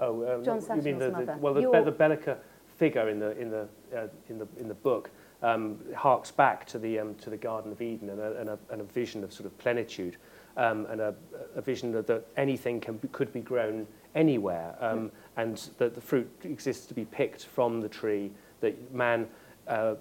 [0.00, 1.38] Oh, um, John you mean the, mother.
[1.40, 2.36] well, the, Your- the Bellica
[2.76, 3.66] figure in the in the
[3.96, 5.10] uh, in the in the book
[5.44, 8.58] um, harks back to the um, to the Garden of Eden and a, and a,
[8.70, 10.16] and a vision of sort of plenitude.
[10.56, 11.14] um, and a,
[11.56, 16.00] a vision that, that anything can be, could be grown anywhere, um, and that the
[16.00, 18.30] fruit exists to be picked from the tree.
[18.60, 19.26] That man,
[19.66, 19.94] uh,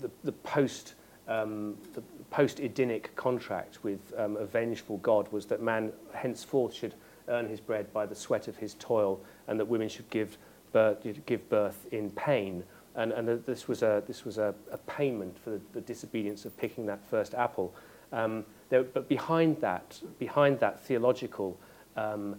[0.00, 0.94] the, the post
[1.28, 6.94] um, the post-Edenic contract with um, a vengeful God was that man henceforth should
[7.28, 10.38] earn his bread by the sweat of his toil, and that women should give
[10.72, 12.64] birth, give birth in pain.
[12.98, 16.56] and, and this was a this was a, a payment for the, the disobedience of
[16.58, 17.74] picking that first apple.
[18.12, 21.58] Um, there, but behind that, behind that theological
[21.96, 22.36] um,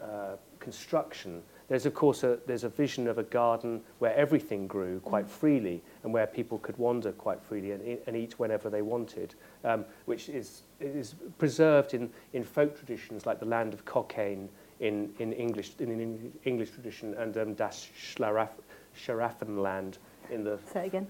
[0.00, 5.00] uh, construction, there's of course a, there's a vision of a garden where everything grew
[5.00, 5.30] quite mm.
[5.30, 9.34] freely and where people could wander quite freely and, e-, and eat whenever they wanted,
[9.64, 14.48] um, which is, is preserved in, in folk traditions like the land of cocaine
[14.80, 18.50] in, in English in, in English tradition and um, Das Schlaraff,
[18.96, 19.98] Schlaraffenland
[20.30, 20.58] in the...
[20.72, 21.06] Say again.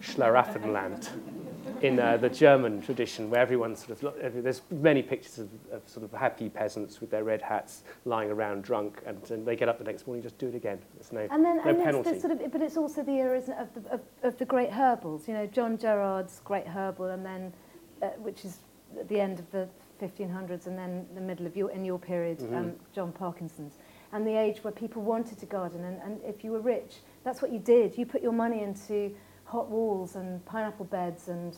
[0.00, 1.08] Schlaraffenland
[1.82, 6.04] in uh, the German tradition, where everyone sort of, there's many pictures of, of, sort
[6.04, 9.78] of happy peasants with their red hats lying around drunk, and, and they get up
[9.78, 10.78] the next morning, just do it again.
[10.94, 12.10] There's no, and then, no and penalty.
[12.10, 14.70] It's the sort of, but it's also the era of, the, of, of the great
[14.70, 15.26] herbals.
[15.26, 17.52] You know, John Gerard's Great Herbal, and then,
[18.02, 18.58] uh, which is
[19.00, 19.66] at the end of the
[20.02, 22.58] 1500s, and then the middle of your, in your period, mm -hmm.
[22.58, 23.78] um, John Parkinson's,
[24.12, 25.84] and the age where people wanted to garden.
[25.84, 27.96] And, and if you were rich, that's what you did.
[27.98, 29.14] You put your money into
[29.44, 31.56] hot walls and pineapple beds and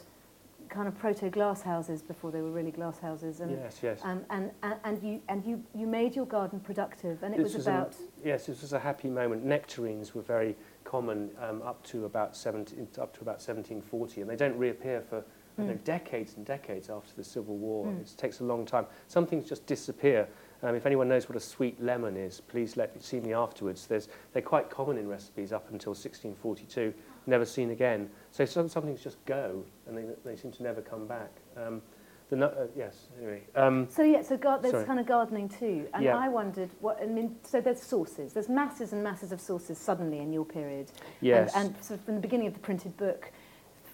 [0.68, 4.00] kind of proto glass houses before they were really glass houses and yes, yes.
[4.04, 7.44] Um, and, and and you and you you made your garden productive and it this
[7.44, 11.62] was, was about a, yes this was a happy moment nectarines were very common um,
[11.62, 15.24] up to about 17 up to about 1740 and they don't reappear for
[15.58, 15.66] mm.
[15.66, 18.00] know, decades and decades after the civil war mm.
[18.00, 20.28] it takes a long time some things just disappear
[20.62, 23.86] Um, if anyone knows what a sweet lemon is, please let me see me afterwards.
[23.86, 26.92] There's, they're quite common in recipes up until 1642,
[27.26, 28.10] never seen again.
[28.32, 31.30] So some, some things just go, and they, they seem to never come back.
[31.56, 31.80] Um,
[32.28, 33.42] the no, uh, yes, anyway.
[33.54, 34.84] Um, so yeah, so gar- there's sorry.
[34.84, 36.16] kind of gardening too, and yeah.
[36.16, 37.36] I wondered what I mean.
[37.42, 40.90] So there's sources, there's masses and masses of sources suddenly in your period.
[41.22, 41.52] Yes.
[41.54, 43.32] And, and sort of from the beginning of the printed book,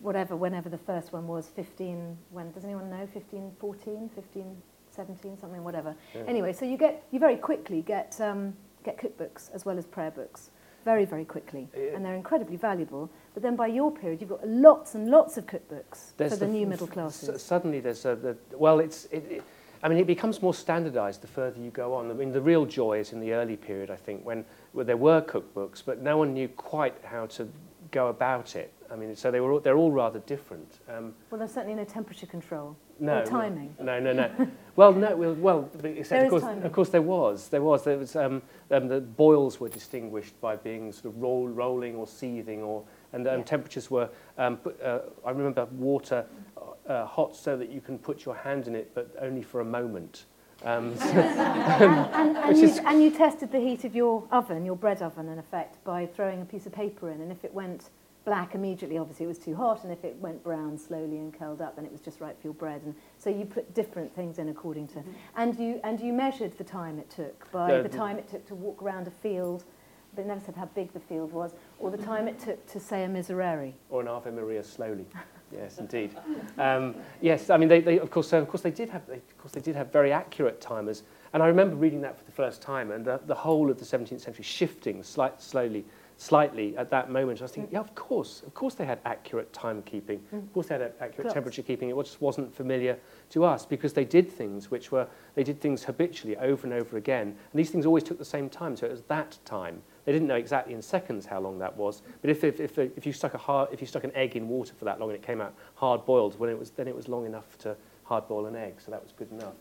[0.00, 2.16] whatever, whenever the first one was, 15.
[2.31, 3.07] When does anyone know?
[3.12, 4.42] 1514, 15.
[4.42, 5.94] 14, 15 17, something, whatever.
[6.14, 6.22] Yeah.
[6.26, 8.54] Anyway, so you get, you very quickly get, um,
[8.85, 10.50] get cookbooks as well as prayer books
[10.85, 11.68] very, very quickly.
[11.94, 13.11] And they're incredibly valuable.
[13.33, 16.46] But then by your period, you've got lots and lots of cookbooks there's for the,
[16.46, 17.42] the new middle classes.
[17.42, 19.42] suddenly there's a, the, well, it's, it, it,
[19.83, 22.11] I mean, it becomes more standardized the further you go on.
[22.11, 24.96] I mean, the real joy is in the early period, I think, when, when there
[24.96, 27.48] were cookbooks, but no one knew quite how to
[27.90, 28.72] go about it.
[28.94, 30.78] I mean, so they were all, they're all rather different.
[30.88, 33.74] Um, well, there's certainly no temperature control no, or timing.
[33.83, 34.30] No, no, no.
[34.76, 37.48] well, no, well, well except of course, of course there was.
[37.48, 37.83] There was.
[37.83, 38.14] There was.
[38.14, 42.85] Um, um, the boils were distinguished by being sort of roll, rolling or seething, or
[43.12, 43.44] and um, yeah.
[43.44, 44.09] temperatures were.
[44.38, 46.24] Um, put, uh, I remember water
[46.87, 49.64] uh, hot so that you can put your hand in it, but only for a
[49.64, 50.26] moment.
[50.64, 54.76] Um, so, and, and, and, you, and you tested the heat of your oven, your
[54.76, 57.90] bread oven, in effect, by throwing a piece of paper in, and if it went
[58.25, 61.61] black immediately, obviously it was too hot, and if it went brown slowly and curled
[61.61, 62.83] up, then it was just right for your bread.
[62.85, 65.43] And so you put different things in according to, mm -hmm.
[65.43, 68.47] and you and you measured the time it took by yeah, the time it took
[68.47, 69.65] to walk around a field,
[70.15, 72.81] but it never said how big the field was, or the time it took to
[72.81, 73.73] say a miserere.
[73.91, 75.07] Or an Ave Maria slowly.
[75.53, 76.11] yes, indeed.
[76.59, 79.17] Um, yes, I mean, they, they, of course, so of course, they did have, they,
[79.17, 82.33] of course, they did have very accurate timers, and I remember reading that for the
[82.33, 85.85] first time, and the, the whole of the 17th century shifting slight, slowly
[86.16, 87.40] slightly at that moment.
[87.40, 87.74] I was thinking, mm.
[87.74, 90.20] yeah, of course, of course they had accurate timekeeping.
[90.33, 90.44] Mm.
[90.44, 91.90] Of course they had accurate temperature keeping.
[91.90, 92.98] It just wasn't familiar
[93.31, 96.96] to us because they did things which were, they did things habitually over and over
[96.96, 97.29] again.
[97.29, 98.77] And these things always took the same time.
[98.77, 99.83] So it was that time.
[100.05, 102.03] They didn't know exactly in seconds how long that was.
[102.20, 104.48] But if, if, if, if, you, stuck a hard, if you stuck an egg in
[104.48, 106.94] water for that long and it came out hard boiled, when it was, then it
[106.94, 108.74] was long enough to hard boil an egg.
[108.79, 109.55] So that was good enough.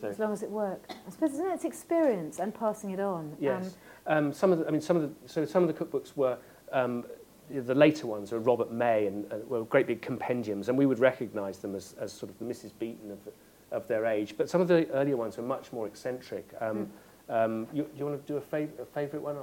[0.00, 0.08] So.
[0.08, 0.96] As long as it worked.
[1.06, 1.54] I suppose, isn't it?
[1.54, 3.36] It's experience and passing it on.
[3.38, 3.66] Yes.
[3.66, 3.72] Um,
[4.06, 6.36] um, some of the, I mean, some of the, so some of the cookbooks were,
[6.72, 7.04] um,
[7.50, 10.98] the later ones were Robert May and uh, were great big compendiums, and we would
[10.98, 12.72] recognise them as, as sort of the Mrs.
[12.78, 13.18] Beaton of,
[13.70, 14.34] of their age.
[14.36, 16.48] But some of the earlier ones were much more eccentric.
[16.60, 16.90] Um,
[17.28, 17.44] mm.
[17.44, 19.36] um, you, do you want to do a, fav a favourite one?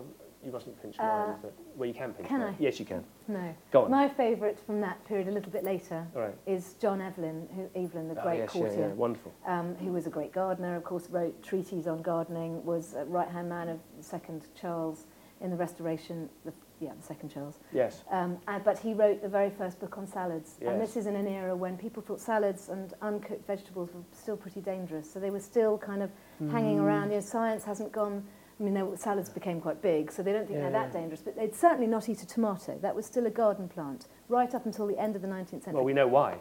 [0.43, 2.56] You mustn't pinch uh, mine, but, well, you can pinch can mine.
[2.60, 2.63] I?
[2.63, 3.04] Yes, you can.
[3.27, 3.56] No.
[3.71, 3.91] Go on.
[3.91, 6.34] My favourite from that period, a little bit later, right.
[6.47, 8.88] is John Evelyn, who, Evelyn, the oh, great yes, courtier.
[8.88, 8.93] Yeah.
[8.93, 9.32] Wonderful.
[9.45, 13.49] Um, who was a great gardener, of course, wrote treatises on gardening, was a right-hand
[13.49, 15.06] man of the second Charles
[15.41, 17.60] in the Restoration, the, yeah, the second Charles.
[17.71, 18.04] Yes.
[18.10, 20.56] Um, and, but he wrote the very first book on salads.
[20.60, 20.71] Yes.
[20.71, 24.38] And this is in an era when people thought salads and uncooked vegetables were still
[24.38, 25.12] pretty dangerous.
[25.12, 26.10] So they were still kind of
[26.41, 26.51] mm.
[26.51, 27.10] hanging around.
[27.10, 28.23] You know, science hasn't gone
[28.62, 30.69] I mean, were, salads became quite big, so they don't think yeah.
[30.69, 31.21] they're that dangerous.
[31.21, 32.78] But they'd certainly not eat a tomato.
[32.80, 35.74] That was still a garden plant, right up until the end of the 19th century.
[35.74, 36.38] Well, we know why.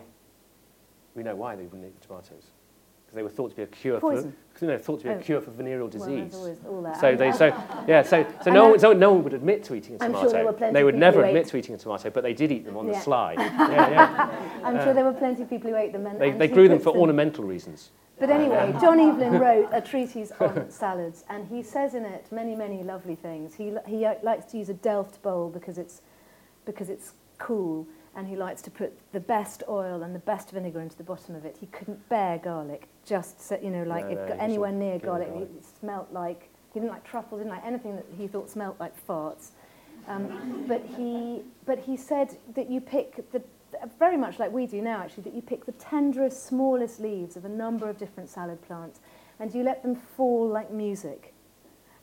[1.15, 2.51] We know why they wouldn't eat the tomatoes.
[3.07, 4.37] because they were thought to be a cure Poison.
[4.55, 5.19] for no, thought to be a Oh.
[5.19, 6.31] cure for venereal disease.
[6.31, 7.01] there's all that.
[7.01, 7.47] So they, uh, so
[7.89, 10.21] yeah, so so no one, no one would admit to eating a I'm tomato.
[10.21, 12.35] sure there were plenty they would never admit ate- to eating a tomato, but they
[12.35, 13.01] did eat them on the Yeah.
[13.01, 13.33] sly.
[13.39, 14.61] yeah, yeah.
[14.63, 16.07] I'm sure there were plenty of people who ate them.
[16.07, 17.91] And, They, and they grew them for ornamental reasons.
[18.21, 22.55] But anyway, John Evelyn wrote a treatise on salads, and he says in it many,
[22.55, 23.55] many lovely things.
[23.55, 26.03] He, he likes to use a Delft bowl because it's,
[26.67, 30.81] because it's cool, and he likes to put the best oil and the best vinegar
[30.81, 31.57] into the bottom of it.
[31.59, 34.99] He couldn't bear garlic, just, so, you know, like No, if no, got anywhere near
[34.99, 35.49] garlic, garlic.
[35.57, 38.95] it smelt like, he didn't like truffle, didn't like anything that he thought smelt like
[39.07, 39.51] farts.
[40.09, 43.43] Um, but, he, but he said that you pick the,
[43.99, 47.45] very much like we do now actually, that you pick the tenderest, smallest leaves of
[47.45, 49.01] a number of different salad plants
[49.39, 51.35] and you let them fall like music.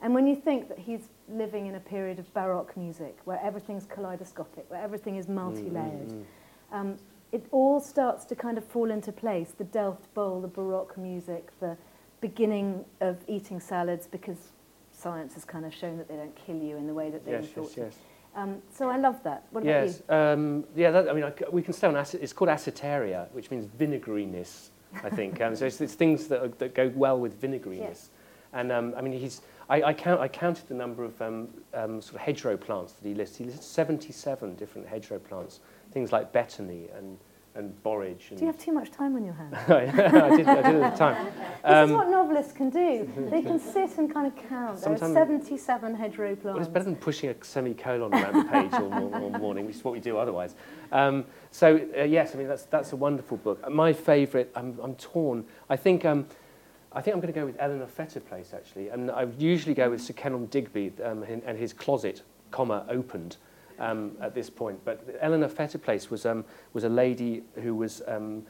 [0.01, 3.85] And when you think that he's living in a period of Baroque music, where everything's
[3.85, 6.23] kaleidoscopic, where everything is multi-layered, Mm,
[6.71, 6.97] um,
[7.31, 9.51] it all starts to kind of fall into place.
[9.57, 11.77] The Delft bowl, the Baroque music, the
[12.21, 14.37] beginning of eating salads because
[14.91, 17.31] science has kind of shown that they don't kill you in the way that they
[17.31, 17.81] Yes, were thought yes, to.
[17.81, 17.97] yes.
[18.37, 19.45] Um, so I love that.
[19.49, 20.03] What about yes.
[20.07, 20.15] you?
[20.15, 23.49] Um, yeah, that, I mean, I, we can stay on, acid, it's called aceteria, which
[23.49, 24.69] means vinegariness,
[25.03, 25.41] I think.
[25.41, 27.79] um, so it's, it's things that, are, that go well with vinegariness.
[27.79, 28.09] Yes.
[28.53, 31.99] And um, I mean, he's, I, I, count, I counted the number of um, um,
[31.99, 33.37] sort of hedgerow plants that he lists.
[33.37, 35.59] He lists 77 different hedgerow plants,
[35.91, 37.17] things like betony and
[37.57, 38.27] and borage.
[38.29, 39.55] And Do you have too much time on your hands?
[39.67, 41.25] I, did, I did at the time.
[41.25, 43.09] This is Um, what novelists can do.
[43.31, 44.81] They can sit and kind of count.
[44.81, 48.89] There are 77 hedgerow Well, it's better than pushing a semicolon around the page all,
[48.89, 50.55] mor- all morning, which is what we do otherwise.
[50.91, 53.69] Um, so, uh, yes, I mean, that's, that's a wonderful book.
[53.71, 55.45] My favourite, I'm, I'm torn.
[55.69, 56.27] I think, um,
[56.93, 58.89] I think I'm going to go with Eleanor Fettiplace, actually.
[58.89, 63.37] And I usually go with Sir Kenelm Digby um, and his closet, comma, opened
[63.79, 64.79] um, at this point.
[64.85, 68.43] But Eleanor Fettiplace was, um, was a lady who was, um,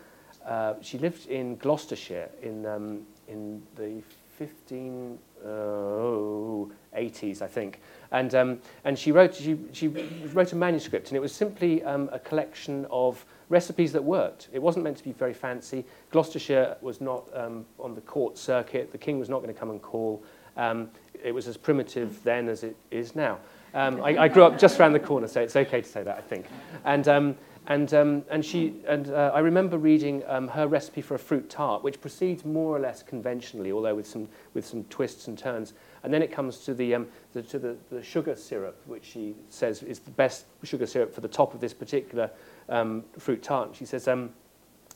[0.45, 4.01] uh, she lived in Gloucestershire in, um, in the
[4.37, 7.81] 15, oh, 80s, I think.
[8.11, 12.09] And, um, and she, wrote, she, she wrote a manuscript, and it was simply um,
[12.11, 14.49] a collection of recipes that worked.
[14.53, 15.85] It wasn't meant to be very fancy.
[16.11, 18.91] Gloucestershire was not um, on the court circuit.
[18.91, 20.23] The king was not going to come and call.
[20.55, 20.89] Um,
[21.23, 23.39] it was as primitive then as it is now.
[23.77, 26.17] Um, I, I grew up just around the corner, so it's okay to say that,
[26.17, 26.47] I think.
[26.83, 27.35] And, um,
[27.67, 31.47] and, um, and, she, and uh, I remember reading um, her recipe for a fruit
[31.47, 35.75] tart, which proceeds more or less conventionally, although with some, with some twists and turns.
[36.01, 39.35] And then it comes to, the, um, the, to the, the sugar syrup, which she
[39.49, 42.31] says is the best sugar syrup for the top of this particular
[42.69, 43.67] um, fruit tart.
[43.67, 44.31] And she says, um,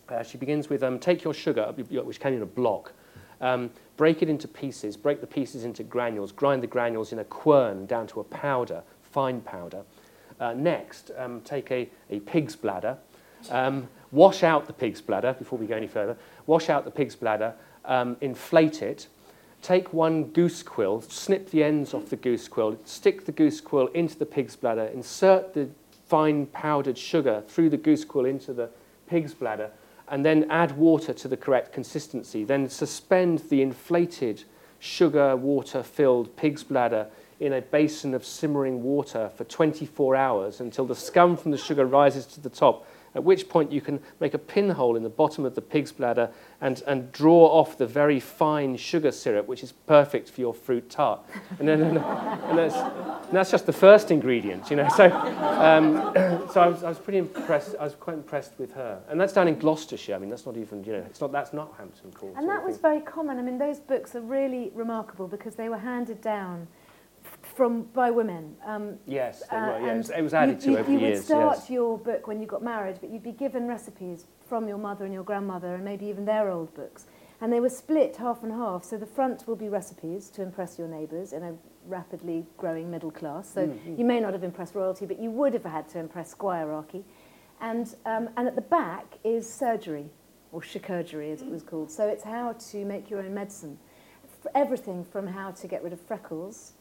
[0.09, 2.93] uh, she begins with, um, take your sugar, which came in a block,
[3.41, 7.23] um, break it into pieces, break the pieces into granules, grind the granules in a
[7.25, 9.83] quern down to a powder, fine powder.
[10.39, 12.97] Uh, next, um, take a, a pig's bladder,
[13.51, 17.15] um, wash out the pig's bladder before we go any further, wash out the pig's
[17.15, 17.53] bladder,
[17.85, 19.07] um, inflate it,
[19.61, 23.87] take one goose quill, snip the ends off the goose quill, stick the goose quill
[23.87, 25.69] into the pig's bladder, insert the
[26.07, 28.69] fine powdered sugar through the goose quill into the
[29.07, 29.69] pig's bladder,
[30.11, 32.43] and then add water to the correct consistency.
[32.43, 34.43] Then suspend the inflated
[34.77, 37.07] sugar water filled pig's bladder
[37.39, 41.85] in a basin of simmering water for 24 hours until the scum from the sugar
[41.85, 45.45] rises to the top, at which point you can make a pinhole in the bottom
[45.45, 46.29] of the pig's bladder
[46.61, 50.89] and, and draw off the very fine sugar syrup, which is perfect for your fruit
[50.89, 51.21] tart.
[51.59, 54.87] And, then, and, that's, and that's just the first ingredient, you know.
[54.89, 56.13] So, um,
[56.51, 57.75] so I, was, I was pretty impressed.
[57.79, 59.01] I was quite impressed with her.
[59.09, 60.15] And that's down in Gloucestershire.
[60.15, 62.33] I mean, that's not even, you know, it's not, that's not Hampton Court.
[62.37, 63.39] And that was very common.
[63.39, 66.67] I mean, those books are really remarkable because they were handed down
[67.55, 68.55] from by women.
[68.65, 70.09] Um, Yes, uh, were, yes.
[70.09, 71.17] It was added you, to you, over you the years.
[71.19, 71.69] would start yes.
[71.69, 75.13] your book when you got married, but you'd be given recipes from your mother and
[75.13, 77.05] your grandmother, and maybe even their old books.
[77.41, 78.83] And they were split half and half.
[78.83, 81.55] So the front will be recipes to impress your neighbours in a
[81.87, 83.51] rapidly growing middle class.
[83.51, 86.33] So Mm, you may not have impressed royalty, but you would have had to impress
[86.35, 87.03] squirearchy.
[87.59, 90.05] And, um, and at the back is surgery,
[90.51, 91.89] or chirurgery as it was called.
[91.89, 93.77] So it's how to make your own medicine.
[94.45, 96.73] F- everything from how to get rid of freckles,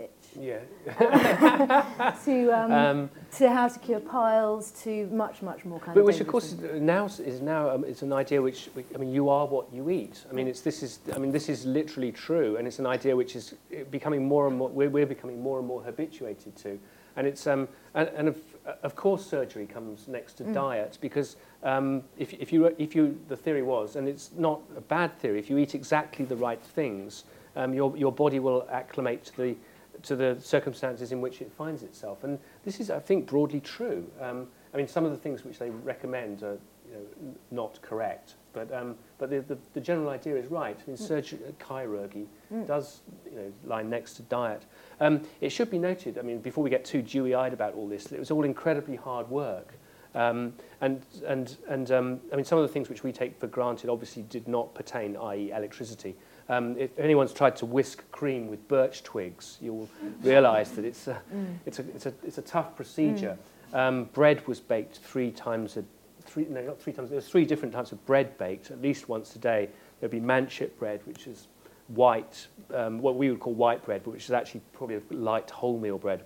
[0.00, 0.08] bitch,
[0.40, 2.14] Yeah.
[2.24, 5.94] to, um, Um, to how to cure piles, to much, much more kind of.
[5.94, 6.80] But of which, of course, things.
[6.80, 9.90] now is now um, it's an idea which which- I mean, you are what you
[9.90, 10.24] eat.
[10.30, 13.14] I mean, it's this is I mean, this is literally true, and it's an idea
[13.16, 13.54] which is
[13.90, 14.68] becoming more and more.
[14.68, 16.78] We're, we're becoming more and more habituated to,
[17.16, 18.36] and it's um and, and of,
[18.82, 20.54] of course surgery comes next to Mm.
[20.54, 24.80] diet because um, if if you if you the theory was, and it's not a
[24.80, 27.24] bad theory, if you eat exactly the right things,
[27.56, 29.56] um, your your body will acclimate to the
[30.02, 32.24] to the circumstances in which it finds itself.
[32.24, 34.06] And this is, I think, broadly true.
[34.20, 37.80] Um, I mean, some of the things which they recommend are, you know, n- not
[37.82, 38.34] correct.
[38.52, 40.76] But, um, but the, the, the general idea is right.
[40.76, 42.66] I mean, surg- chirurgy Mm.
[42.66, 44.64] does you know, lie next to diet.
[45.00, 48.10] Um, it should be noted, I mean, before we get too dewy-eyed about all this,
[48.10, 49.74] it was all incredibly hard work.
[50.12, 53.46] Um, and and, and um, I mean, some of the things which we take for
[53.46, 55.52] granted obviously did not pertain, i.e.
[55.52, 56.16] electricity.
[56.50, 59.88] Um, if anyone's tried to whisk cream with birch twigs, you'll
[60.22, 61.56] realise that it's a, Mm.
[61.64, 63.38] it's, a, it's, a, it's a tough procedure.
[63.72, 65.84] Um, bread was baked three times a
[66.22, 67.08] three, no, not three times.
[67.10, 69.68] There was three different types of bread baked, at least once a day.
[70.00, 71.46] There'd be manchet bread, which is
[71.88, 75.46] white, um, what we would call white bread, but which is actually probably a light
[75.48, 76.24] wholemeal bread.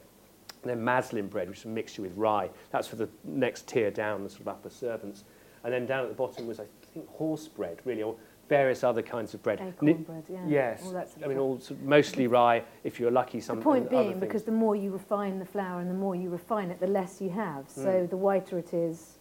[0.63, 2.49] And then maslin bread, which is a mixture with rye.
[2.71, 5.25] That's for the next tier down, the sort of upper servants.
[5.65, 6.65] And then down at the bottom was, I
[6.95, 8.17] think, horse bread, really, or
[8.49, 9.61] various other kinds of bread.
[9.61, 10.47] Acorn bread, yeah.
[10.47, 12.63] Yes, all that sort of I mean, all sort of mostly rye.
[12.83, 15.91] If you're lucky, some the point being, because the more you refine the flour and
[15.91, 17.69] the more you refine it, the less you have.
[17.69, 18.11] So Mm.
[18.11, 19.19] the whiter it is,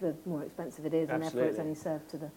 [0.00, 2.30] the more expensive it is, and therefore it's only served to the.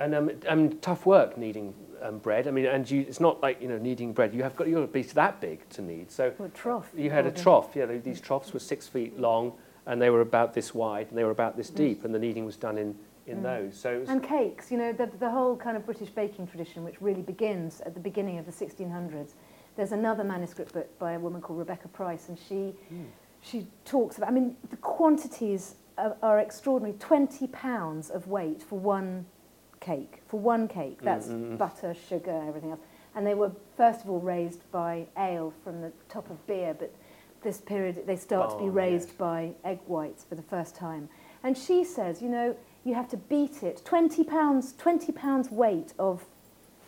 [0.00, 2.46] And um, um, tough work kneading um, bread.
[2.46, 4.32] I mean, and you, it's not like you know kneading bread.
[4.32, 6.12] You have got you're a piece that big to knead.
[6.12, 6.88] So Well, trough.
[6.96, 7.70] you had a trough.
[7.74, 9.54] Yeah, these troughs were six feet long,
[9.86, 11.74] and they were about this wide, and they were about this Mm.
[11.76, 12.96] deep, and the kneading was done in
[13.28, 13.42] in Mm.
[13.42, 13.76] those.
[13.78, 17.22] So And cakes, you know, the, the whole kind of British baking tradition, which really
[17.22, 19.34] begins at the beginning of the 1600s.
[19.76, 23.06] There's another manuscript book by a woman called Rebecca Price, and she, Mm.
[23.40, 26.96] she talks about, I mean, the quantities are, are extraordinary.
[26.98, 29.26] 20 pounds of weight for one
[29.80, 31.00] cake, for one cake.
[31.02, 31.58] That's Mm, mm.
[31.58, 32.80] butter, sugar, everything else.
[33.14, 36.92] And they were, first of all, raised by ale from the top of beer, but
[37.42, 39.16] this period they start to be raised yes.
[39.16, 41.08] by egg whites for the first time.
[41.44, 42.56] And she says, you know,
[42.88, 43.82] you have to beat it.
[43.84, 46.24] 20 pounds, 20 pounds weight of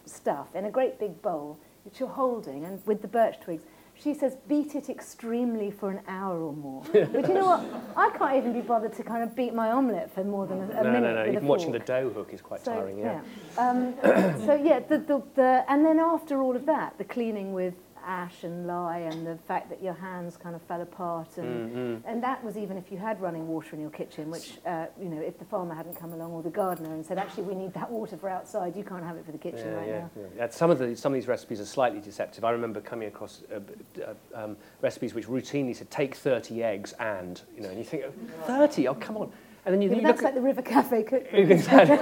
[0.06, 3.62] stuff in a great big bowl which you're holding and with the birch twigs.
[3.94, 6.82] She says, beat it extremely for an hour or more.
[6.92, 7.66] but you know what?
[7.96, 10.80] I can't even be bothered to kind of beat my omelette for more than a,
[10.80, 11.24] a no, minute no, no.
[11.26, 12.98] with Even watching the dough hook is quite So, tiring.
[12.98, 13.20] Yeah.
[13.58, 13.94] Um,
[14.46, 17.74] so yeah, the, the, the, and then after all of that, the cleaning with
[18.04, 21.74] ash and lye and the fact that your hands kind of fell apart and Mm,
[21.74, 22.02] mm.
[22.06, 25.08] and that was even if you had running water in your kitchen, which, uh, you
[25.08, 27.72] know, if the farmer hadn't come along or the gardener and said, actually, we need
[27.74, 30.10] that water for outside, you can't have it for the kitchen Yeah, right yeah, now.
[30.36, 32.44] Yeah, Some of the some of these recipes are slightly deceptive.
[32.44, 33.60] I remember coming across uh,
[34.02, 38.04] uh, um, recipes which routinely said take 30 eggs and you know, and you think
[38.46, 39.32] 30, oh come on,
[39.64, 41.32] and then you, Yeah, you that's look like the River Cafe cookbook.
[41.32, 41.96] Exactly.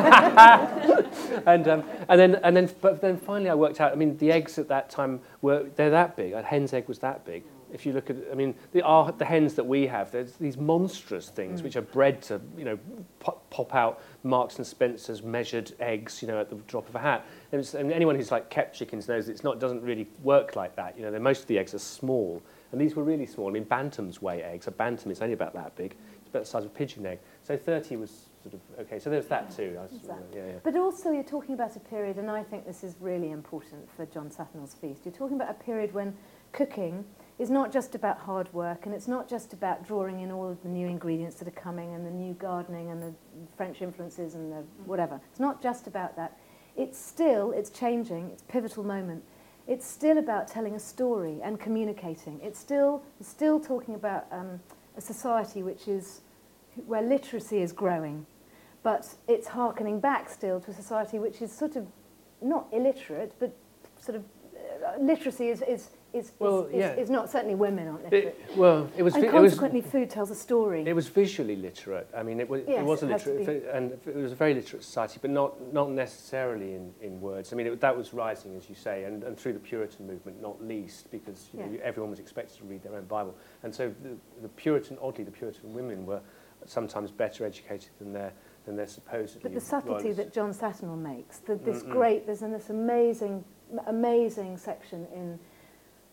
[1.46, 4.30] and, um, and then, and then, but then finally I worked out, I mean, the
[4.32, 6.32] eggs at that time were, they're that big.
[6.32, 7.44] A hen's egg was that big.
[7.70, 10.56] If you look at, I mean, the, our, the hens that we have, there's these
[10.56, 11.64] monstrous things Mm.
[11.64, 12.78] which are bred to, you know,
[13.20, 16.98] pop, pop out Marks and Spencer's measured eggs, you know, at the drop of a
[16.98, 17.26] hat.
[17.52, 20.96] And, and anyone who's like kept chickens knows it's not, doesn't really work like that.
[20.98, 22.42] You know, most of the eggs are small.
[22.72, 23.48] And these were really small.
[23.48, 24.66] I mean, bantams weigh eggs.
[24.66, 25.94] A bantam is only about that big.
[26.20, 27.18] It's about the size of a pigeon egg.
[27.48, 29.78] So 30 was sort of, okay, so there's that too.
[29.80, 30.38] Was, exactly.
[30.38, 30.52] yeah, yeah.
[30.62, 34.04] But also you're talking about a period, and I think this is really important for
[34.04, 36.14] John Saffnell's feast, you're talking about a period when
[36.52, 37.06] cooking
[37.38, 40.62] is not just about hard work and it's not just about drawing in all of
[40.62, 43.14] the new ingredients that are coming and the new gardening and the
[43.56, 44.84] French influences and the mm.
[44.84, 45.18] whatever.
[45.30, 46.38] It's not just about that.
[46.76, 49.24] It's still, it's changing, it's pivotal moment.
[49.66, 52.40] It's still about telling a story and communicating.
[52.42, 54.60] It's still, still talking about um,
[54.98, 56.20] a society which is
[56.86, 58.26] where literacy is growing,
[58.82, 61.86] but it's harkening back still to a society which is sort of
[62.40, 63.54] not illiterate, but
[64.00, 64.24] sort of
[64.54, 66.94] uh, literacy is is is, Well, is, yeah.
[66.94, 68.24] is, not certainly women aren't literate.
[68.48, 70.86] It, well, it was, and it was, consequently, food tells a story.
[70.86, 72.08] it was visually literate.
[72.16, 74.54] I mean, it was, Yes, it was a it literate, and it was a very
[74.54, 77.52] literate society, but not, not necessarily in, in words.
[77.52, 80.40] I mean, it, that was rising, as you say, and, and through the Puritan movement,
[80.40, 83.36] not least, because you know, everyone was expected to read their own Bible.
[83.62, 86.20] And so the, the Puritan, oddly, the Puritan women were
[86.68, 88.32] sometimes better educated than their
[88.66, 89.42] than their supposedly.
[89.42, 90.16] But the subtlety was.
[90.18, 91.90] that John Satterall makes, the, this Mm-mm.
[91.90, 93.42] great, there's an, this amazing,
[93.86, 95.38] amazing section in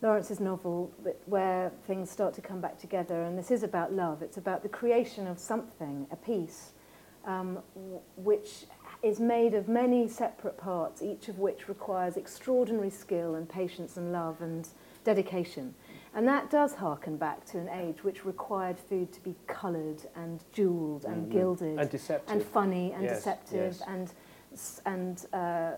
[0.00, 0.90] Lawrence's novel
[1.26, 4.22] where things start to come back together, and this is about love.
[4.22, 6.72] It's about the creation of something, a piece,
[7.26, 7.58] um,
[8.16, 8.64] which
[9.02, 14.12] is made of many separate parts, each of which requires extraordinary skill and patience and
[14.12, 14.68] love and
[15.04, 15.74] dedication.
[16.16, 20.42] And that does harken back to an age which required food to be coloured and
[20.50, 21.30] jewelled and Mhm.
[21.30, 22.32] gilded And deceptive.
[22.32, 23.82] and funny and Yes, deceptive yes.
[23.86, 24.14] and
[24.86, 25.72] and uh,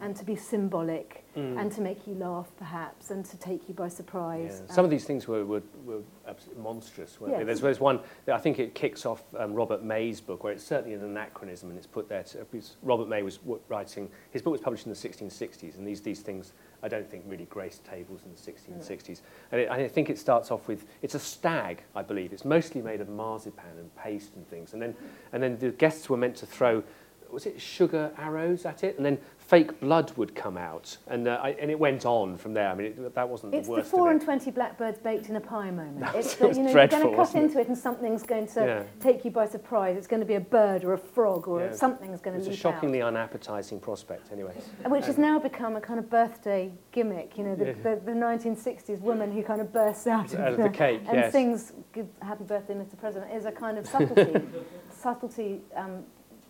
[0.00, 1.60] and to be symbolic Mm.
[1.60, 4.62] and to make you laugh, perhaps, and to take you by surprise.
[4.66, 4.72] Yeah.
[4.74, 7.44] Some Um, of these things were, were, were absolutely monstrous, weren't they?
[7.44, 10.94] There's, there's one, I think it kicks off um, Robert May's book, where it's certainly
[10.94, 12.22] an anachronism, and it's put there.
[12.22, 12.46] To,
[12.82, 16.52] Robert May was writing, his book was published in the 1660s, and these, these things,
[16.84, 19.22] I don't think really graced tables in the 1660s.
[19.50, 22.30] And, it, and I think it starts off with, it's a stag, I believe.
[22.34, 24.74] It's mostly made of marzipan and paste and things.
[24.74, 24.94] And then,
[25.32, 26.84] and then the guests were meant to throw,
[27.30, 28.98] was it sugar arrows at it?
[28.98, 29.18] And then
[29.54, 30.96] fake blood would come out.
[31.06, 32.68] And, uh, I, and it went on from there.
[32.68, 35.40] I mean, it, that wasn't It's the the four and twenty blackbirds baked in a
[35.40, 36.00] pie moment.
[36.00, 37.46] That it's the, you know dreadful, you're going to cut wasn't it?
[37.46, 38.82] into it and something's going to Yeah.
[39.00, 39.96] take you by surprise.
[39.96, 41.72] It's going to be a bird or a frog or Yeah.
[41.72, 44.54] something's going to a leap shockingly unappetizing prospect, anyway.
[44.84, 47.38] out, which has now become a kind of birthday gimmick.
[47.38, 47.72] You know, the, Yeah.
[47.84, 51.32] the, the 1960s woman who kind of bursts out, Out of the cake, and yes.
[51.32, 52.98] sings "Good Happy Birthday, Mr.
[52.98, 54.44] President" is a kind of subtlety,
[54.90, 55.60] subtlety.
[55.76, 56.04] Um,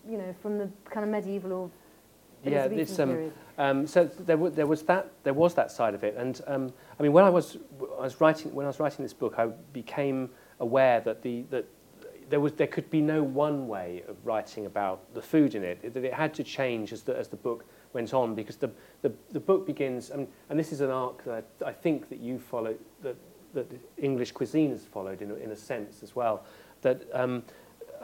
[0.07, 1.71] you know, from the kind of medieval or
[2.45, 6.05] yeah, this, um, um, so there, w- there was that there was that side of
[6.05, 7.59] it, and um, I mean when I was
[7.99, 10.31] I was writing when I was writing this book, I became
[10.61, 11.67] aware that the that
[12.29, 15.95] there was there could be no one way of writing about the food in it.
[15.95, 18.71] That it had to change as the as the book went on because the
[19.03, 22.19] the, the book begins and, and this is an arc that I, I think that
[22.19, 23.17] you follow that
[23.55, 26.45] that English cuisine has followed in, in a sense as well.
[26.83, 27.45] That um,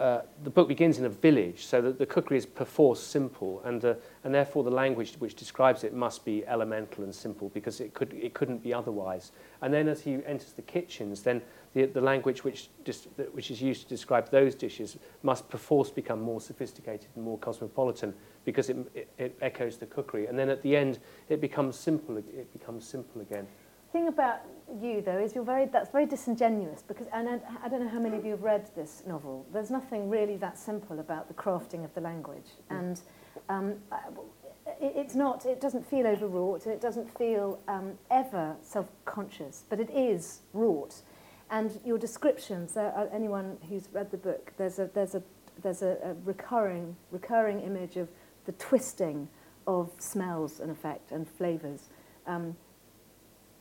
[0.01, 3.85] uh, the book begins in a village, so that the cookery is perforce simple, and,
[3.85, 3.95] uh,
[4.25, 8.15] and therefore the language which describes it must be elemental and simple because it, could,
[8.15, 9.33] it couldn't be otherwise.
[9.61, 11.43] And then as he enters the kitchens, then
[11.75, 16.23] the, the language which, dis, which is used to describe those dishes must perforce become
[16.23, 18.15] more sophisticated and more cosmopolitan
[18.47, 20.29] because it, it, it echoes the cookery.
[20.29, 20.99] And then at the end,
[21.29, 23.47] it becomes simple, it becomes simple again.
[23.93, 24.41] Thing about
[24.81, 27.99] you though is you're very that's very disingenuous because and I, I don't know how
[27.99, 29.47] many of you have read this novel.
[29.53, 32.51] There's nothing really that simple about the crafting of the language.
[32.69, 33.01] And
[33.49, 33.75] um,
[34.81, 36.67] it, it's not it doesn't feel overwrought.
[36.67, 41.03] And it doesn't feel um, ever self-conscious but it is wrought.
[41.51, 45.23] And your descriptions uh, uh, anyone who's read the book there's a there's a
[45.63, 48.09] there's a, a recurring recurring image of
[48.47, 49.29] the twisting
[49.67, 51.89] of smells and effect and flavors.
[52.27, 52.57] Um,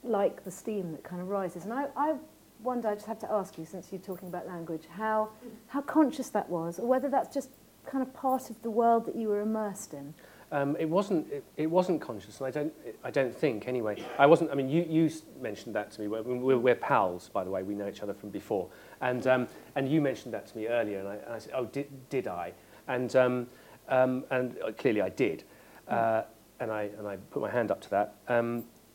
[0.04, 1.66] like the steam that kind of rises.
[1.66, 2.16] And I, I
[2.64, 5.30] wonder, I just have to ask you, since you're talking about language, how,
[5.68, 7.50] how conscious that was, or whether that's just
[7.86, 10.14] kind of part of the world that you were immersed in.
[10.52, 11.32] Um, it wasn't.
[11.32, 12.74] It, it wasn't conscious, and I don't.
[13.04, 14.04] I don't think anyway.
[14.18, 14.50] I wasn't.
[14.50, 16.08] I mean, you, you mentioned that to me.
[16.08, 17.62] We're, we're, pals, by the way.
[17.62, 18.68] We know each other from before,
[19.02, 21.66] and um, and you mentioned that to me earlier, and I, and I said, "Oh,
[21.66, 22.54] did, did I?"
[22.88, 23.48] And um,
[23.90, 25.44] um, and uh, clearly I did,
[25.88, 26.24] uh,
[26.60, 28.16] and I and I put my hand up to that.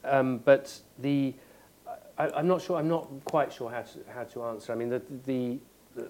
[0.04, 1.34] Um, but the,
[2.18, 2.78] I, I'm not sure.
[2.78, 4.72] I'm not quite sure how to how to answer.
[4.72, 5.58] I mean, the the,
[5.96, 6.08] the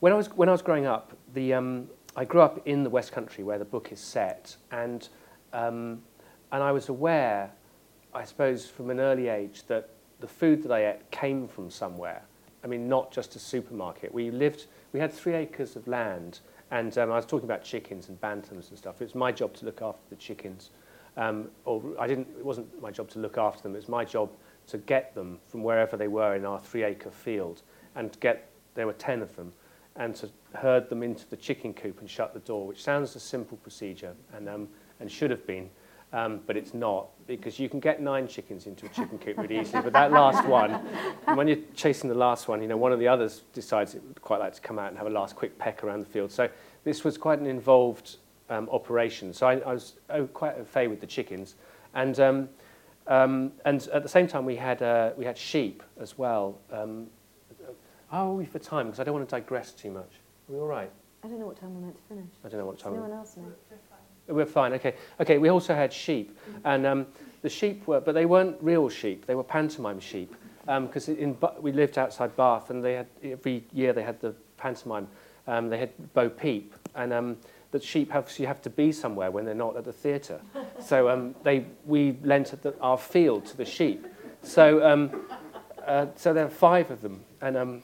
[0.00, 2.90] when I was when I was growing up, the um, I grew up in the
[2.90, 5.08] West Country where the book is set, and
[5.52, 6.02] um,
[6.52, 7.50] and I was aware,
[8.14, 9.90] I suppose, from an early age that
[10.20, 12.22] the food that I ate came from somewhere.
[12.62, 14.12] I mean, not just a supermarket.
[14.14, 16.40] We lived, we had three acres of land,
[16.70, 19.02] and um, I was talking about chickens and bantams and stuff.
[19.02, 20.70] It was my job to look after the chickens,
[21.16, 24.30] um, or I didn't, it wasn't my job to look after them, it's my job
[24.68, 27.62] to get them from wherever they were in our three acre field
[27.94, 29.52] and get, there were 10 of them,
[29.96, 33.20] and to herd them into the chicken coop and shut the door, which sounds a
[33.20, 34.68] simple procedure and, um,
[35.00, 35.70] and should have been,
[36.12, 39.58] um, but it's not because you can get nine chickens into a chicken coop really
[39.60, 40.72] easily, but that last one,
[41.36, 44.20] when you're chasing the last one, you know, one of the others decides it would
[44.22, 46.30] quite like to come out and have a last quick peck around the field.
[46.30, 46.48] So
[46.84, 48.18] this was quite an involved
[48.54, 49.32] um, operation.
[49.32, 51.56] So I, I was oh, quite au fait with the chickens.
[51.94, 52.48] And, um,
[53.06, 56.58] um, and at the same time, we had, uh, we had sheep as well.
[56.72, 57.06] Um,
[58.10, 58.86] how are we for time?
[58.86, 60.20] Because I don't want to digress too much.
[60.48, 60.90] Are we all right?
[61.22, 62.30] I don't know what time we're meant to finish.
[62.44, 62.92] I don't know what Does time.
[62.92, 63.44] anyone else know?
[64.26, 64.72] We're fine.
[64.74, 64.94] Okay.
[65.20, 65.38] Okay.
[65.38, 67.06] We also had sheep, and um,
[67.42, 69.26] the sheep were, but they weren't real sheep.
[69.26, 70.34] They were pantomime sheep,
[70.66, 74.34] because in Ba- we lived outside Bath, and they had every year they had the
[74.56, 75.08] pantomime.
[75.46, 77.36] Um, they had Bo Peep, and um,
[77.74, 80.40] the sheep have you have to be somewhere when they're not at the theatre.
[80.80, 84.06] So um, they we lent the, our field to the sheep.
[84.42, 85.24] So um,
[85.86, 87.82] uh, so there are five of them, and um,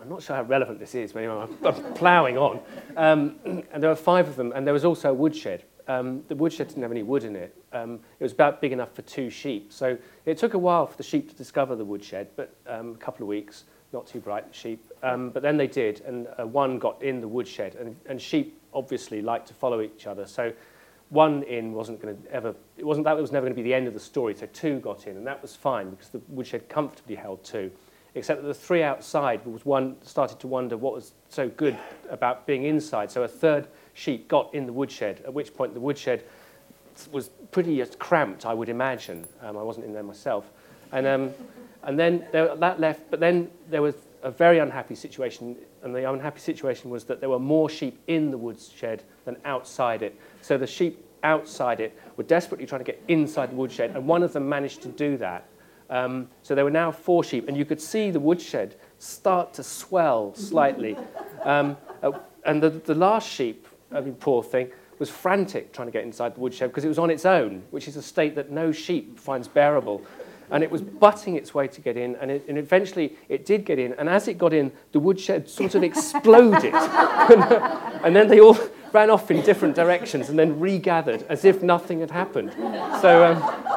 [0.00, 2.60] I'm not sure how relevant this is, but anyway, I'm, I'm ploughing on.
[2.96, 3.36] Um,
[3.72, 5.64] and there were five of them, and there was also a woodshed.
[5.88, 7.56] Um, the woodshed didn't have any wood in it.
[7.72, 9.72] Um, it was about big enough for two sheep.
[9.72, 9.96] So
[10.26, 13.24] it took a while for the sheep to discover the woodshed, but um, a couple
[13.24, 14.84] of weeks, not too bright sheep.
[15.02, 18.59] Um, but then they did, and uh, one got in the woodshed, and, and sheep
[18.72, 20.26] obviously like to follow each other.
[20.26, 20.52] So
[21.08, 23.68] one in wasn't going to ever, it wasn't that it was never going to be
[23.68, 24.34] the end of the story.
[24.34, 27.70] So two got in, and that was fine because the woodshed comfortably held two.
[28.14, 31.76] except that the three outside was one started to wonder what was so good
[32.08, 33.10] about being inside.
[33.10, 36.24] So a third sheep got in the woodshed, at which point the woodshed
[37.12, 39.26] was pretty cramped, I would imagine.
[39.42, 40.50] Um, I wasn't in there myself.
[40.92, 41.30] And, um,
[41.84, 46.10] and then there, that left, but then there was a very unhappy situation, and the
[46.10, 50.18] unhappy situation was that there were more sheep in the woodshed than outside it.
[50.42, 54.22] So the sheep outside it were desperately trying to get inside the woodshed, and one
[54.22, 55.46] of them managed to do that.
[55.88, 59.62] Um, so there were now four sheep, and you could see the woodshed start to
[59.62, 60.96] swell slightly.
[61.42, 62.12] Um, uh,
[62.44, 66.36] and the, the last sheep, I mean, poor thing, was frantic trying to get inside
[66.36, 69.18] the woodshed because it was on its own, which is a state that no sheep
[69.18, 70.02] finds bearable.
[70.50, 73.64] And it was butting its way to get in, and, it, and eventually it did
[73.64, 73.92] get in.
[73.94, 76.74] And as it got in, the woodshed sort of exploded.
[76.74, 78.58] and then they all
[78.92, 82.52] ran off in different directions and then regathered as if nothing had happened.
[83.00, 83.70] So, um,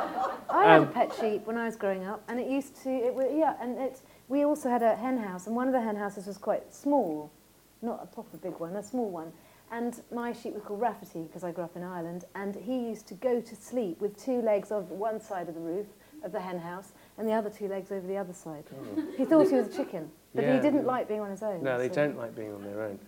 [0.50, 2.90] I had um, a pet sheep when I was growing up, and it used to,
[2.90, 5.96] it, yeah, and it, we also had a hen house, and one of the hen
[5.96, 7.32] houses was quite small,
[7.82, 9.32] not a proper big one, a small one.
[9.72, 13.08] And my sheep was called Rafferty because I grew up in Ireland, and he used
[13.08, 15.88] to go to sleep with two legs on one side of the roof
[16.24, 18.64] of the hen house and the other two legs over the other side.
[19.18, 20.56] He thought he was a chicken, but Yeah.
[20.56, 21.62] he didn't like being on his own.
[21.64, 23.00] no, they so- don't like being on their own.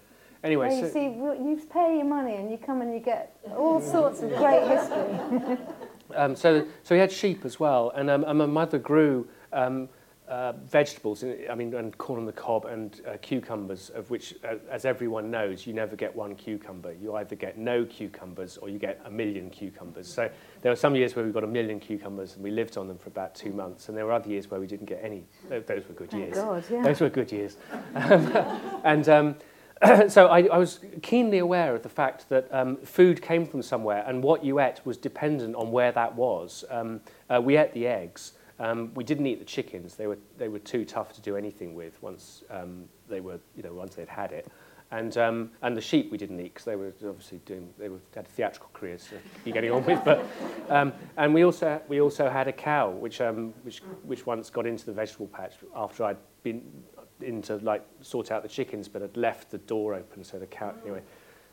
[0.43, 3.81] Anyway, you so, see, you pay your money and you come and you get all
[3.81, 5.57] sorts of great history.
[6.15, 9.89] um, so, so we had sheep as well, and, um, and my mother grew um,
[10.27, 14.55] uh, vegetables, I mean, and corn on the cob and uh, cucumbers, of which, uh,
[14.69, 16.93] as everyone knows, you never get one cucumber.
[16.93, 20.07] You either get no cucumbers or you get a million cucumbers.
[20.07, 20.29] So
[20.61, 22.97] there were some years where we got a million cucumbers and we lived on them
[22.97, 25.25] for about two months, and there were other years where we didn't get any.
[25.49, 26.35] Those were good years.
[26.35, 26.83] God, yeah.
[26.83, 27.57] Those were good years.
[27.93, 29.35] and um,
[30.07, 34.03] so I, I was keenly aware of the fact that um, food came from somewhere,
[34.07, 36.63] and what you ate was dependent on where that was.
[36.69, 38.33] Um, uh, we ate the eggs.
[38.59, 39.95] Um, we didn't eat the chickens.
[39.95, 43.63] They were, they were too tough to do anything with once um, they were, you
[43.63, 44.47] know, once they'd had it.
[44.91, 47.99] And, um, and the sheep we didn't eat because they were obviously doing, they were,
[48.15, 49.99] had theatrical careers to be getting on with.
[50.05, 50.25] But,
[50.69, 54.65] um, and we also, we also had a cow, which, um, which, which once got
[54.65, 56.61] into the vegetable patch after I'd been
[57.21, 60.45] in to like sort out the chickens, but had left the door open, so the
[60.45, 61.01] cow, anyway,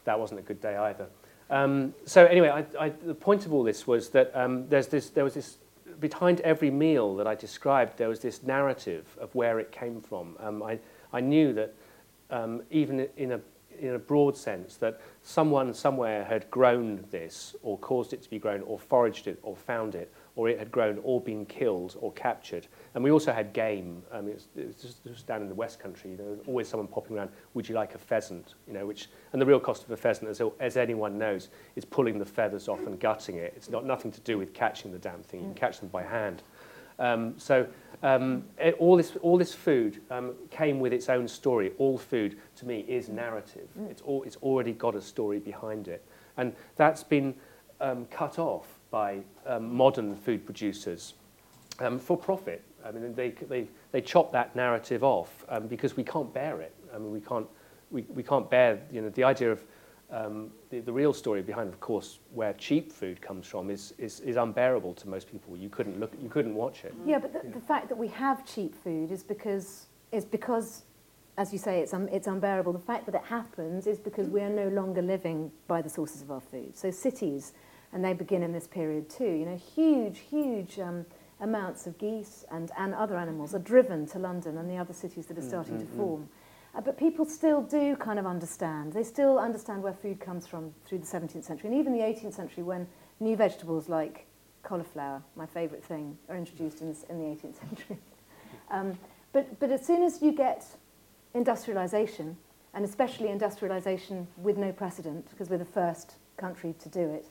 [0.05, 1.07] that wasn't a good day either.
[1.51, 5.11] Um, so anyway, I, I, the point of all this was that um, there's this,
[5.11, 5.59] there was this,
[6.03, 10.37] behind every meal that I described, there was this narrative of where it came from.
[10.39, 10.79] Um, I,
[11.13, 11.75] I knew that
[12.31, 13.41] um, even in a,
[13.81, 18.39] in a broad sense, that someone somewhere had grown this or caused it to be
[18.39, 22.11] grown or foraged it or found it or it had grown, or been killed, or
[22.13, 22.67] captured.
[22.95, 24.03] And we also had game.
[24.13, 26.13] I mean, it's, it was just, just down in the West Country.
[26.13, 27.31] You know, there was always someone popping around.
[27.55, 28.55] Would you like a pheasant?
[28.67, 31.85] You know, which and the real cost of a pheasant, as, as anyone knows, is
[31.85, 33.53] pulling the feathers off and gutting it.
[33.57, 35.41] It's not nothing to do with catching the damn thing.
[35.41, 36.43] You can catch them by hand.
[36.99, 37.67] Um, so
[38.03, 41.73] um, it, all this all this food um, came with its own story.
[41.79, 43.69] All food to me is narrative.
[43.91, 46.05] It's all it's already got a story behind it,
[46.37, 47.35] and that's been
[47.81, 51.15] um, cut off by um, modern food producers
[51.81, 52.63] um, for profit.
[52.85, 56.75] I mean, they, they, they chop that narrative off um, because we can't bear it.
[56.95, 57.47] I mean, we can't,
[57.91, 59.65] we, we can't bear, you know, the idea of
[60.11, 64.21] um, the, the real story behind, of course, where cheap food comes from is, is,
[64.21, 65.57] is unbearable to most people.
[65.57, 66.95] You couldn't look, you couldn't watch it.
[67.07, 70.83] Yeah, but the, the fact that we have cheap food is because, is because
[71.39, 72.75] as you say, it's, un, it's unbearable.
[72.75, 76.21] The fact that it happens is because we are no longer living by the sources
[76.21, 76.77] of our food.
[76.77, 77.55] So cities,
[77.93, 81.05] and they begin in this period too, you know, huge, huge um,
[81.41, 85.27] amounts of geese and, and other animals are driven to London and the other cities
[85.27, 86.29] that are starting to form.
[86.75, 88.93] Uh, but people still do kind of understand.
[88.93, 92.35] They still understand where food comes from through the 17th century and even the 18th
[92.35, 92.87] century when
[93.21, 94.27] new vegetables like
[94.63, 97.99] cauliflower, my favourite thing, are introduced in, this, in the 18th century.
[98.71, 98.99] um,
[99.33, 100.65] but, but as soon as you get
[101.35, 102.37] industrialisation,
[102.75, 107.27] and especially industrialisation with no precedent, because we're the first country to do it,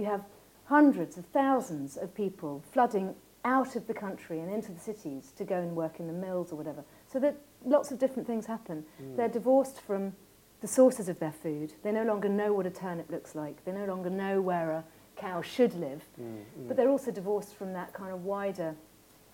[0.00, 0.24] you have
[0.64, 5.44] hundreds of thousands of people flooding out of the country and into the cities to
[5.44, 6.84] go and work in the mills or whatever.
[7.06, 8.84] So that lots of different things happen.
[9.02, 9.16] Mm.
[9.16, 10.12] They're divorced from
[10.60, 11.72] the sources of their food.
[11.82, 13.64] They no longer know what a turnip looks like.
[13.64, 14.84] They no longer know where a
[15.16, 16.04] cow should live.
[16.20, 16.68] Mm, mm.
[16.68, 18.74] But they're also divorced from that kind of wider,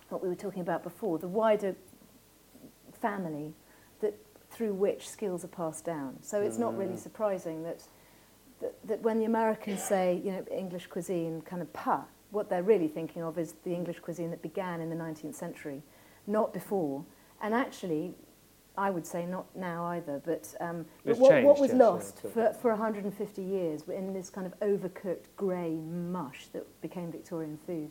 [0.09, 1.75] what we were talking about before, the wider
[2.93, 3.53] family
[4.01, 4.15] that
[4.51, 6.17] through which skills are passed down.
[6.23, 7.83] So it's not really surprising that,
[8.61, 12.63] that, that when the Americans say, you know, English cuisine, kind of pa, what they're
[12.63, 15.83] really thinking of is the English cuisine that began in the 19th century,
[16.27, 17.05] not before.
[17.43, 18.15] And actually,
[18.79, 22.53] I would say not now either, but, um, but what, what was yes, lost for,
[22.61, 27.91] for 150 years in this kind of overcooked grey mush that became Victorian food.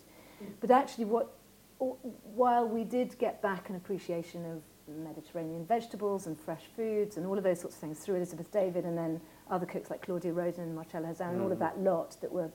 [0.59, 1.32] But actually what
[1.78, 7.38] while we did get back an appreciation of Mediterranean vegetables and fresh foods and all
[7.38, 9.20] of those sorts of things through Elizabeth David and then
[9.50, 11.62] other cooks like Claudia Roden and Marcella Hazan and all of Mm.
[11.62, 12.50] that lot that were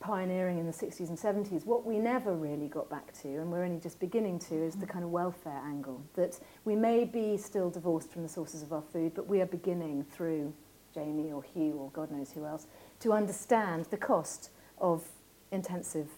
[0.00, 3.64] pioneering in the 60s and 70s, what we never really got back to, and we're
[3.64, 6.02] only just beginning to, is the kind of welfare angle.
[6.14, 9.46] That we may be still divorced from the sources of our food, but we are
[9.46, 10.52] beginning through
[10.94, 12.66] Jamie or Hugh or God knows who else
[13.00, 15.08] to understand the cost of
[15.50, 16.08] intensive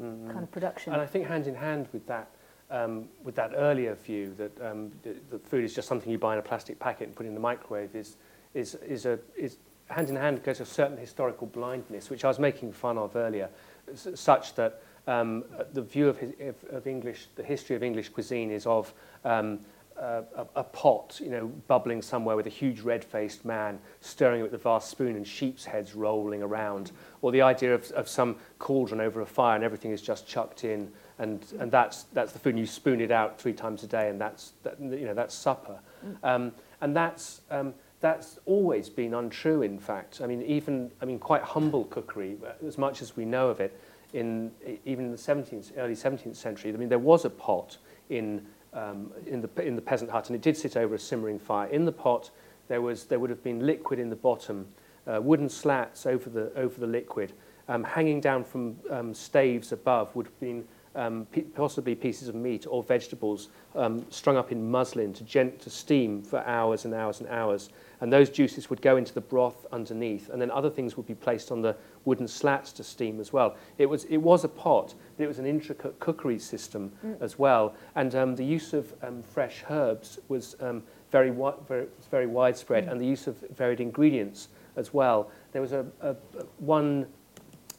[0.00, 0.28] Mm.
[0.30, 0.92] kind of production.
[0.92, 2.30] And I think hand in hand with that,
[2.70, 6.38] um, with that earlier view that um, the food is just something you buy in
[6.38, 8.16] a plastic packet and put in the microwave is,
[8.54, 12.38] is, is, a, is hand in hand goes a certain historical blindness, which I was
[12.38, 13.48] making fun of earlier,
[13.94, 16.32] such that um, the view of, his,
[16.70, 18.92] of English, the history of English cuisine is of
[19.24, 19.60] um,
[19.96, 24.54] a, a pot, you know, bubbling somewhere with a huge red-faced man stirring it with
[24.54, 26.92] a vast spoon and sheep's heads rolling around,
[27.22, 30.64] or the idea of, of some cauldron over a fire and everything is just chucked
[30.64, 33.86] in, and, and that's, that's the food and you spoon it out three times a
[33.86, 35.80] day, and that's, that, you know, that's supper.
[36.06, 36.16] Mm.
[36.22, 40.20] Um, and that's, um, that's always been untrue, in fact.
[40.22, 43.60] I mean, even, I mean, quite humble cookery, uh, as much as we know of
[43.60, 43.78] it,
[44.12, 44.50] in,
[44.84, 47.76] even in the 17th, early 17th century, I mean, there was a pot
[48.08, 51.38] in, um, in, the, in the peasant hut, and it did sit over a simmering
[51.38, 51.68] fire.
[51.68, 52.30] In the pot,
[52.68, 54.66] there, was, there would have been liquid in the bottom,
[55.06, 57.32] uh, wooden slats over the, over the liquid.
[57.68, 62.66] Um, hanging down from um, staves above would have been um, possibly pieces of meat
[62.68, 67.20] or vegetables um, strung up in muslin to, gent- to steam for hours and hours
[67.20, 67.70] and hours.
[68.00, 71.14] and those juices would go into the broth underneath, and then other things would be
[71.14, 73.56] placed on the wooden slats to steam as well.
[73.78, 77.20] It was, it was a pot, but it was an intricate cookery system mm.
[77.20, 81.86] as well, and um, the use of um, fresh herbs was um, very, wi very,
[82.10, 82.92] very widespread, mm.
[82.92, 85.30] and the use of varied ingredients as well.
[85.52, 86.16] There was a, a, a
[86.58, 87.06] one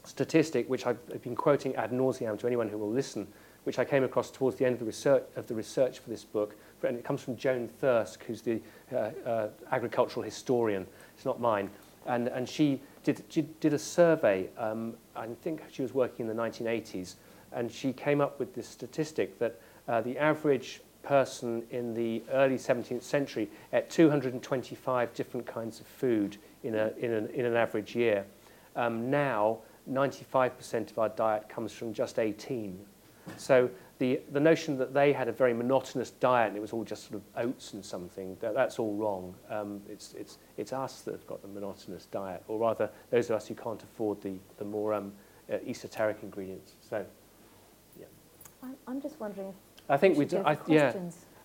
[0.04, 3.28] statistic which I've been quoting ad nauseam to anyone who will listen,
[3.70, 6.24] which I came across towards the end of the research, of the research for this
[6.24, 6.56] book.
[6.82, 8.60] And it comes from Joan Thirsk, who's the
[8.92, 10.88] uh, uh, agricultural historian.
[11.14, 11.70] It's not mine.
[12.08, 16.36] And, and she, did, she did a survey, um, I think she was working in
[16.36, 17.14] the 1980s,
[17.52, 22.58] and she came up with this statistic that uh, the average person in the early
[22.58, 27.96] 17th century ate 225 different kinds of food in, a, in, an, in an average
[27.96, 28.26] year.
[28.76, 32.84] Um, now, 95% of our diet comes from just 18.
[33.38, 33.70] So
[34.00, 37.10] the, the notion that they had a very monotonous diet and it was all just
[37.10, 39.36] sort of oats and something, that, that's all wrong.
[39.50, 43.36] Um, it's, it's, it's us that have got the monotonous diet, or rather those of
[43.36, 45.12] us who can't afford the, the more um,
[45.52, 46.74] uh, esoteric ingredients.
[46.90, 47.06] So,
[48.00, 48.06] yeah.
[48.64, 49.54] I'm, I'm just wondering.
[49.90, 50.94] I think we, do, I, yeah,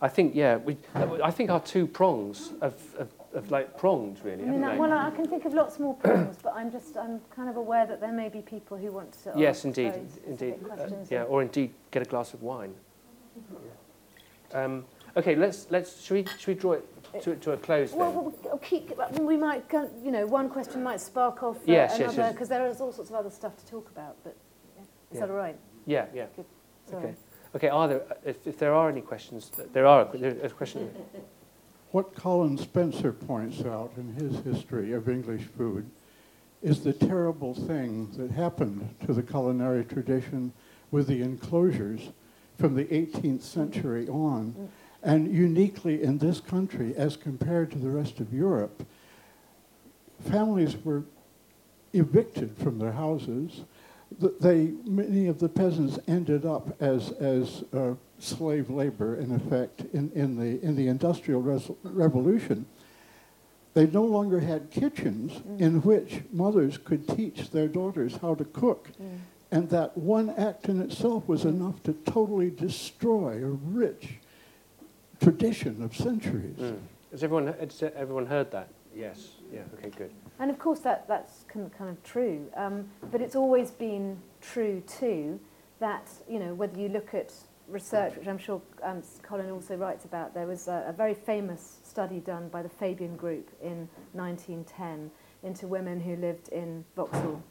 [0.00, 4.42] I think, yeah, we, I think our two prongs of, of have like pronged really.
[4.44, 7.20] I mean, I, well, I can think of lots more prongs, but I'm just, I'm
[7.34, 9.94] kind of aware that there may be people who want to Yes, indeed,
[10.26, 10.54] indeed.
[10.64, 11.10] Uh, questions.
[11.10, 12.74] yeah, or indeed get a glass of wine.
[14.52, 14.84] Um,
[15.16, 17.98] okay, let's let's should we should we draw it to, to a close then?
[18.00, 19.64] Well, we'll, we'll keep, we might,
[20.02, 22.32] you know, one question might spark off uh, Yes, yes, another, yes.
[22.32, 24.36] because there is all sorts of other stuff to talk about, but
[24.76, 24.82] yeah.
[24.82, 25.20] is Yeah.
[25.20, 25.56] that all right?
[25.86, 26.26] yeah, yeah.
[26.88, 27.04] Sorry.
[27.04, 27.14] Okay.
[27.56, 27.68] Okay.
[27.68, 29.50] Are there if, if there are any questions?
[29.72, 30.08] There are.
[30.12, 30.90] There's a question.
[31.94, 35.88] What Colin Spencer points out in his history of English food
[36.60, 40.52] is the terrible thing that happened to the culinary tradition
[40.90, 42.10] with the enclosures
[42.58, 44.70] from the 18th century on.
[45.04, 48.84] And uniquely in this country, as compared to the rest of Europe,
[50.28, 51.04] families were
[51.92, 53.60] evicted from their houses.
[54.20, 59.82] Th- They, many of the peasants ended up as, as uh, slave labor, in effect,
[59.92, 62.66] in, in, the, in the Industrial Res- Revolution.
[63.74, 68.88] They no longer had kitchens in which mothers could teach their daughters how to cook.
[69.50, 74.20] And that one act in itself was enough to totally destroy a rich
[75.20, 76.56] tradition of centuries.
[76.58, 76.78] Mm.
[77.10, 78.68] Has everyone has everyone heard that?
[78.94, 79.28] Yes.
[79.52, 79.62] Yeah.
[79.78, 79.90] Okay.
[79.96, 80.10] Good.
[80.38, 82.46] And of course, that, that's kind of, true.
[82.56, 85.38] Um, but it's always been true too
[85.80, 87.32] that, you know, whether you look at
[87.68, 91.78] research, which I'm sure um, Colin also writes about, there was a, a very famous
[91.84, 95.10] study done by the Fabian Group in 1910
[95.42, 97.42] into women who lived in Vauxhall.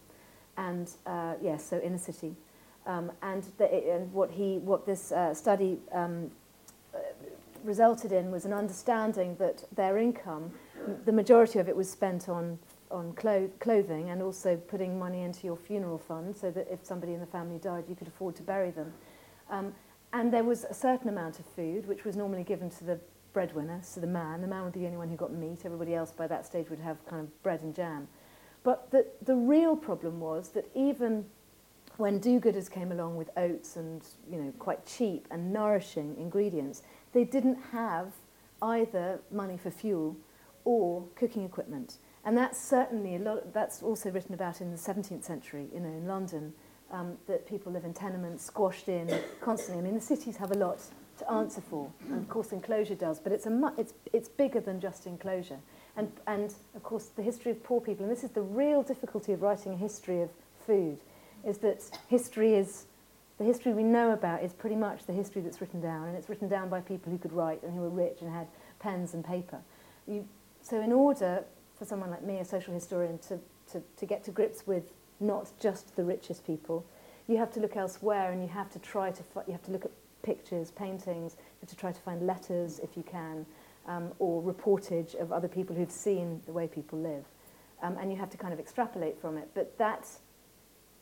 [0.57, 2.35] And, uh, yes, so inner city.
[2.85, 6.29] Um, and, the, and what, he, what this uh, study um,
[7.63, 10.51] resulted in was an understanding that their income
[11.05, 12.59] the majority of it was spent on
[12.93, 17.13] on clo- clothing and also putting money into your funeral fund so that if somebody
[17.13, 18.93] in the family died, you could afford to bury them.
[19.49, 19.73] Um,
[20.13, 22.99] and there was a certain amount of food which was normally given to the
[23.33, 24.41] breadwinner, so the man.
[24.41, 25.61] The man would be the only one who got meat.
[25.65, 28.07] Everybody else by that stage would have kind of bread and jam.
[28.63, 31.25] But the, the real problem was that even
[31.97, 37.23] when do-gooders came along with oats and you know quite cheap and nourishing ingredients, they
[37.23, 38.13] didn't have
[38.61, 40.15] either money for fuel
[40.63, 41.97] or cooking equipment.
[42.25, 45.89] And that's certainly, a lot, that's also written about in the 17th century, you know,
[45.89, 46.53] in London,
[46.91, 49.09] um, that people live in tenements, squashed in
[49.41, 49.79] constantly.
[49.79, 50.79] I mean, the cities have a lot
[51.19, 51.91] to answer for.
[52.07, 55.59] And of course, enclosure does, but it's, a mu- it's, it's bigger than just enclosure.
[55.97, 59.33] And, and of course, the history of poor people, and this is the real difficulty
[59.33, 60.29] of writing a history of
[60.65, 60.97] food,
[61.45, 62.85] is that history is,
[63.37, 66.29] the history we know about is pretty much the history that's written down, and it's
[66.29, 68.47] written down by people who could write and who were rich and had
[68.79, 69.59] pens and paper.
[70.07, 70.27] You,
[70.61, 71.43] so in order
[71.77, 73.39] for someone like me, a social historian, to,
[73.71, 76.85] to, to get to grips with not just the richest people,
[77.27, 79.85] you have to look elsewhere and you have to try to, you have to look
[79.85, 79.91] at
[80.23, 83.45] pictures, paintings, you have to try to find letters if you can,
[83.87, 87.25] um, or reportage of other people who've seen the way people live.
[87.81, 89.49] Um, and you have to kind of extrapolate from it.
[89.53, 90.07] But that,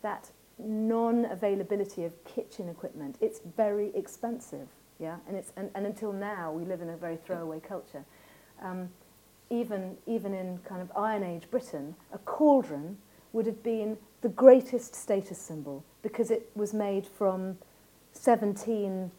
[0.02, 4.68] that non-availability of kitchen equipment, it's very expensive,
[5.00, 5.18] yeah?
[5.28, 8.04] And, it's, and, and until now, we live in a very throwaway culture.
[8.62, 8.90] Um,
[9.52, 12.98] even, even in kind of Iron Age Britain, a cauldron
[13.34, 17.58] would have been the greatest status symbol because it was made from
[18.14, 19.12] 17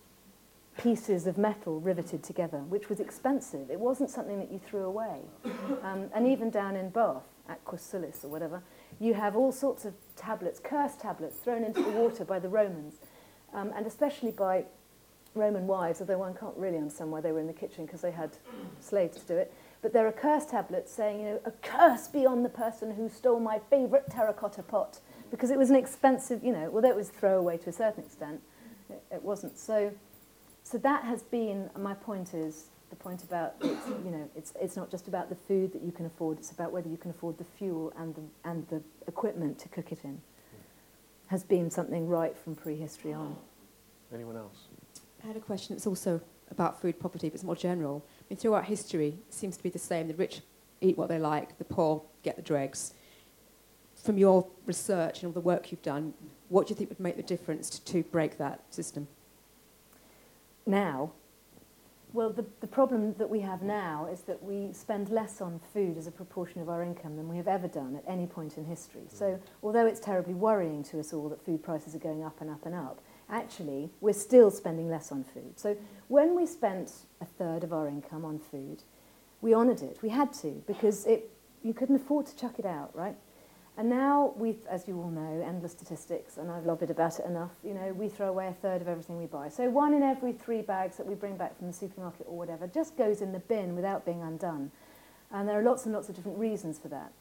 [0.79, 3.71] pieces of metal riveted together, which was expensive.
[3.71, 5.21] It wasn't something that you threw away.
[5.83, 8.63] Um, and even down in Bath, at Aquae Sulis or whatever,
[9.01, 12.95] you have all sorts of tablets, cursed tablets, thrown into the water by the Romans,
[13.53, 14.65] um, and especially by
[15.35, 18.11] Roman wives, although one can't really understand why they were in the kitchen because they
[18.11, 18.31] had
[18.81, 19.53] slaves to do it.
[19.83, 23.09] But there are curse tablets saying, you know, a curse be on the person who
[23.09, 27.09] stole my favourite terracotta pot, because it was an expensive, you know, although it was
[27.09, 28.41] throwaway to a certain extent,
[28.89, 29.59] it, it wasn't.
[29.59, 29.93] So,
[30.63, 34.77] so that has been, my point is, the point about, it's, you know, it's, it's
[34.77, 37.39] not just about the food that you can afford, it's about whether you can afford
[37.39, 40.21] the fuel and the, and the equipment to cook it in,
[41.27, 43.35] has been something right from prehistory on.
[44.15, 44.69] Anyone else?
[45.25, 46.21] I had a question that's also
[46.51, 48.05] about food poverty, but it's more general.
[48.33, 50.09] Mean, throughout history, it seems to be the same.
[50.09, 50.41] The rich
[50.81, 52.95] eat what they like, the poor get the dregs.
[53.95, 56.15] From your research and all the work you've done,
[56.49, 59.07] what do you think would make the difference to, to break that system?
[60.65, 61.13] Now,
[62.15, 65.99] well, the, the problem that we have now is that we spend less on food
[65.99, 68.65] as a proportion of our income than we have ever done at any point in
[68.65, 69.03] history.
[69.09, 72.49] So, although it's terribly worrying to us all that food prices are going up and
[72.49, 73.03] up and up,
[73.33, 75.59] actually, we're still spending less on food.
[75.59, 75.77] So,
[76.09, 78.83] when we spent a third of our income on food,
[79.41, 79.99] we honoured it.
[80.03, 81.31] We had to, because it,
[81.65, 83.17] you couldn't afford to chuck it out, right?
[83.79, 87.53] And now we, as you all know, endless statistics, and I've lobbied about it enough,
[87.65, 89.49] you know, we throw away a third of everything we buy.
[89.49, 92.67] So one in every three bags that we bring back from the supermarket or whatever
[92.67, 94.71] just goes in the bin without being undone.
[95.31, 97.13] And there are lots and lots of different reasons for that.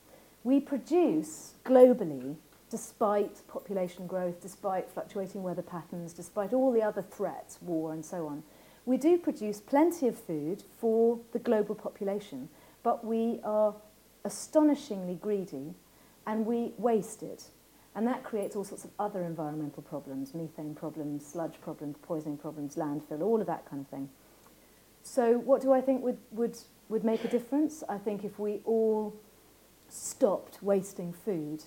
[0.44, 2.36] We produce globally,
[2.72, 8.26] despite population growth, despite fluctuating weather patterns, despite all the other threats, war and so
[8.26, 8.42] on,
[8.86, 12.50] we do produce plenty of food for the global population,
[12.82, 13.76] but we are
[14.24, 15.76] astonishingly greedy
[16.26, 17.44] and we waste it.
[17.94, 22.76] And that creates all sorts of other environmental problems, methane problems, sludge problems, poisoning problems,
[22.76, 24.10] landfill, all of that kind of thing.
[25.04, 26.58] So what do I think would, would,
[26.88, 27.84] would make a difference?
[27.90, 29.14] I think if we all
[29.90, 31.64] stopped wasting food,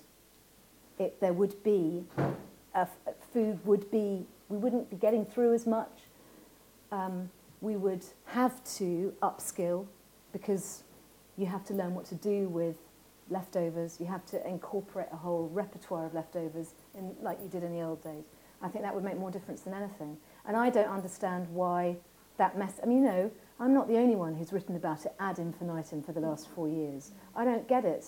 [0.99, 2.05] it, there would be,
[3.32, 5.90] food would be, we wouldn't be getting through as much.
[6.92, 7.30] Um,
[7.61, 9.86] we would have to upskill
[10.32, 10.82] because
[11.36, 12.76] you have to learn what to do with
[13.30, 13.97] leftovers.
[13.99, 17.82] You have to incorporate a whole repertoire of leftovers in, like you did in the
[17.82, 18.24] old days.
[18.62, 20.16] I think that would make more difference than anything.
[20.47, 21.97] And I don't understand why
[22.36, 22.74] that mess.
[22.82, 23.30] I mean, you know,
[23.61, 26.68] I'm not the only one who's written about it ad infinitum for the last four
[26.68, 27.12] years.
[27.36, 28.07] I don't get it.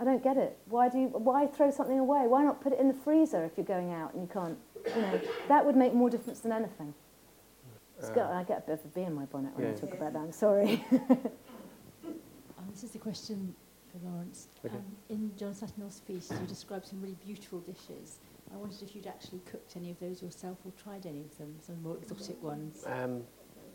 [0.00, 0.58] I don't get it.
[0.66, 2.26] Why do you, why throw something away?
[2.26, 4.58] Why not put it in the freezer if you're going out and you can't?
[4.94, 6.92] You know, that would make more difference than anything.
[7.98, 9.76] It's got, I get a bit of a bee in my bonnet when I Yeah.
[9.76, 10.18] talk about that.
[10.18, 10.84] I'm sorry.
[12.56, 13.54] Um, this is a question
[13.90, 14.48] for Lawrence.
[14.64, 14.76] Okay.
[14.76, 18.18] Um, in John Saturnall's feast, you described some really beautiful dishes.
[18.52, 21.54] I wondered if you'd actually cooked any of those yourself or tried any of them,
[21.60, 22.84] some more exotic ones.
[22.86, 23.22] Um,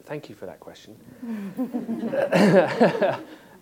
[0.05, 0.95] thank you for that question.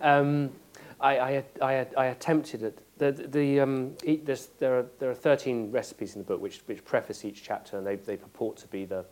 [1.00, 2.78] I, I, I, I attempted it.
[2.98, 6.60] The, the, um, eat this, there, are, there are 13 recipes in the book which,
[6.66, 9.04] which preface each chapter, and they, they purport to be the,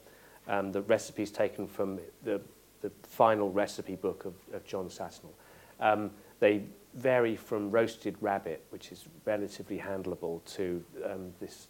[0.49, 2.41] um, the recipes taken from the,
[2.83, 5.33] the final recipe book of, of John Sasnell.
[5.81, 6.11] Um,
[6.41, 6.65] they
[6.95, 11.69] vary from roasted rabbit, which is relatively handleable, to um, this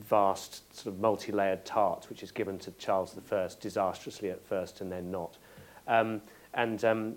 [0.00, 4.92] vast sort of multi-layered tart, which is given to Charles I disastrously at first and
[4.92, 5.38] then not.
[5.86, 6.20] Um,
[6.54, 7.16] and um,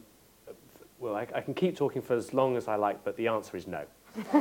[0.99, 3.55] well, I, I can keep talking for as long as I like, but the answer
[3.57, 3.83] is no.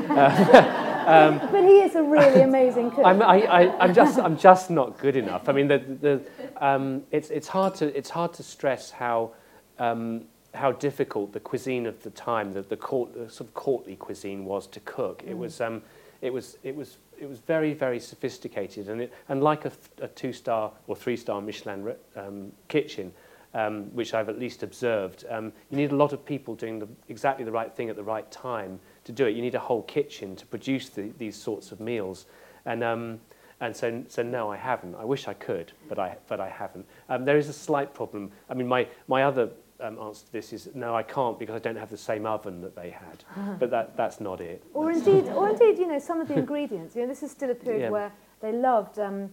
[1.53, 3.05] But he is a really amazing cook.
[3.07, 5.49] I'm, I, I, I'm just, I'm just not good enough.
[5.49, 6.23] I mean, the, the,
[6.57, 9.33] um, it's, it's hard to, it's hard to stress how,
[9.79, 13.97] um, how difficult the cuisine of the time, the, the, court, the sort of courtly
[13.97, 15.23] cuisine was to cook.
[15.27, 15.83] It was, um,
[16.23, 20.09] it was, it was, it was very, very sophisticated, and, it, and like a, a
[20.09, 23.13] two-star or three-star Michelin um, kitchen,
[23.55, 25.25] um, which I've at least observed.
[25.29, 28.03] Um, you need a lot of people doing the, exactly the right thing at the
[28.03, 29.35] right time to do it.
[29.35, 32.27] You need a whole kitchen to produce the, these sorts of meals.
[32.67, 33.21] And, um,
[33.61, 34.95] and so, so no, I haven't.
[34.95, 36.87] I wish I could, but I, but I haven't.
[37.09, 38.31] Um, there is a slight problem.
[38.49, 41.59] I mean, my, my other um, answer to this is no, I can't because I
[41.59, 43.59] don't have the same oven that they had.
[43.59, 44.63] but that, that's not it.
[44.75, 46.95] Or that's indeed, or indeed, you know, some of the ingredients.
[46.95, 47.91] You know, this is still a period yeah.
[47.91, 49.31] where they loved um,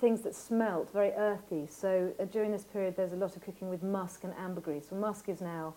[0.00, 1.66] things that smelt very earthy.
[1.68, 4.90] So uh, during this period, there's a lot of cooking with musk and ambergris.
[4.90, 5.74] Well, musk is now,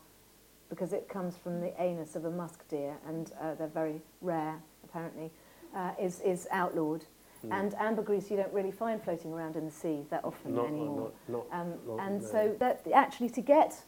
[0.69, 4.55] because it comes from the anus of a musk deer, and uh, they're very rare,
[4.83, 5.29] apparently,
[5.75, 7.05] uh, is is outlawed.
[7.45, 7.51] Mm.
[7.59, 11.11] And ambergris you don't really find floating around in the sea that often not, anymore.
[11.27, 12.27] not, not, Um, and no.
[12.27, 13.83] so that actually to get,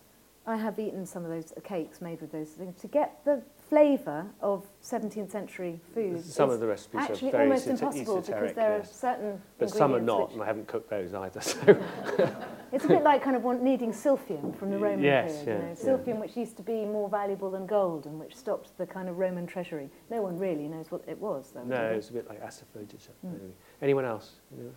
[0.45, 4.25] I have eaten some of those cakes made with those things, to get the flavour
[4.41, 8.21] of 17th century food some is of the recipes actually are very almost esoter- impossible
[8.21, 8.89] because there yes.
[8.89, 11.41] are certain But some are not, and I haven't cooked those either.
[11.41, 11.59] So
[12.71, 15.47] It's a bit like kind of want, needing silphium from the Roman Yes, period.
[15.47, 16.13] yeah, you know, yeah.
[16.13, 19.17] silphium which used to be more valuable than gold and which stopped the kind of
[19.17, 19.89] Roman treasury.
[20.09, 21.63] No one really knows what it was though.
[21.63, 23.09] no, it's a bit like asafoetida.
[23.25, 23.51] Mm.
[23.81, 24.33] Anyone else?
[24.55, 24.71] You know,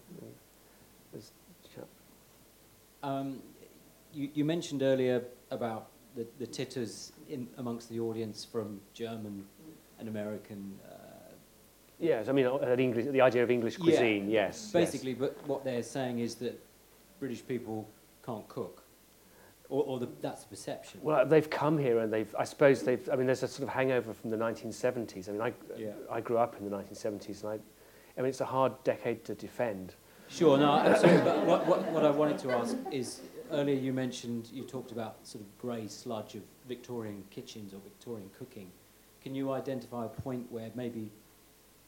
[1.13, 1.33] there's
[1.65, 1.89] a chap.
[3.03, 3.41] Um,
[4.13, 9.45] you, you mentioned earlier about the, the titters in, amongst the audience from German
[9.99, 10.79] and American.
[10.89, 10.95] Uh,
[12.01, 13.83] Yes, I mean, uh, English, the idea of English Yeah.
[13.85, 14.71] cuisine, yes.
[14.71, 16.57] basically, but what they're saying is that
[17.19, 17.89] British people
[18.25, 18.85] can't cook,
[19.69, 21.01] or, or the, that's the perception.
[21.03, 23.75] Well, they've come here and they've, I suppose they've, I mean, there's a sort of
[23.75, 25.29] hangover from the 1970s.
[25.29, 25.91] I mean, I, Yeah.
[26.09, 27.55] I grew up in the 1970s and I,
[28.17, 29.95] I mean, it's a hard decade to defend.
[30.29, 31.23] Sure, no, absolutely.
[31.25, 33.23] But what, what, what I wanted to ask is
[33.53, 38.31] earlier you mentioned, you talked about sort of grey sludge of Victorian kitchens or Victorian
[38.39, 38.71] cooking.
[39.23, 41.11] Can you identify a point where maybe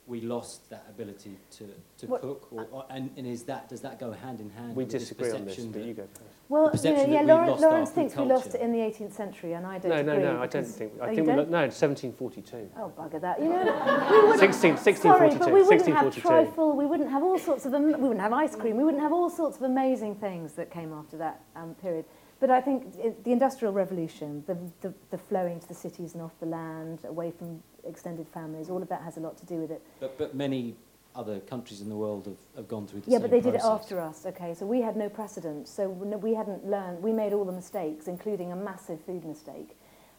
[0.06, 2.48] we lost that ability to, to what, cook?
[2.50, 4.74] Or, or, and, and is that, does that go hand in hand?
[4.74, 6.34] We with disagree on this, but that, you go first.
[6.48, 8.28] Well, you know, yeah, Lawrence, Lawrence thinks culture.
[8.28, 9.90] we lost it in the 18th century, and I don't.
[9.90, 10.92] No, no, agree no, I don't think.
[11.00, 12.70] I oh, think we lo- no, 1742.
[12.76, 13.40] Oh, bugger that!
[13.40, 15.00] You know, we 16, 1642.
[15.02, 16.76] Sorry, but we wouldn't have trifle.
[16.76, 17.74] We wouldn't have all sorts of.
[17.74, 18.76] Am- we wouldn't have ice cream.
[18.76, 22.04] We wouldn't have all sorts of amazing things that came after that um, period.
[22.40, 26.22] But I think it, the Industrial Revolution, the, the, the flowing to the cities and
[26.22, 29.56] off the land, away from extended families, all of that has a lot to do
[29.56, 29.82] with it.
[30.00, 30.74] But, but many
[31.14, 33.62] other countries in the world have, have gone through the Yeah, but they did it
[33.62, 34.54] after us, okay?
[34.54, 35.68] So we had no precedent.
[35.68, 39.76] So we we hadn't learned, we made all the mistakes, including a massive food mistake.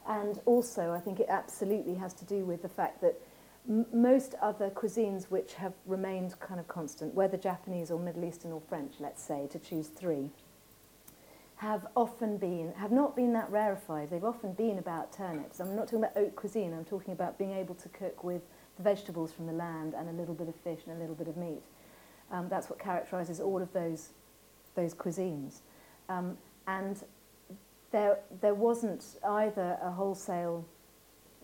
[0.07, 3.22] And also, I think it absolutely has to do with the fact that
[3.69, 8.51] m- most other cuisines which have remained kind of constant, whether Japanese or Middle Eastern
[8.51, 10.30] or French, let's say, to choose three,
[11.62, 14.09] have often been, have not been that rarefied.
[14.09, 15.59] They've often been about turnips.
[15.59, 18.41] I'm not talking about haute cuisine, I'm talking about being able to cook with
[18.78, 21.28] the vegetables from the land and a little bit of fish and a little bit
[21.28, 21.62] of meat.
[22.32, 24.09] Um, that's what characterises all of those,
[24.74, 25.59] those cuisines.
[26.09, 26.36] Um,
[26.66, 27.03] and
[27.91, 30.66] there, there wasn't either a wholesale,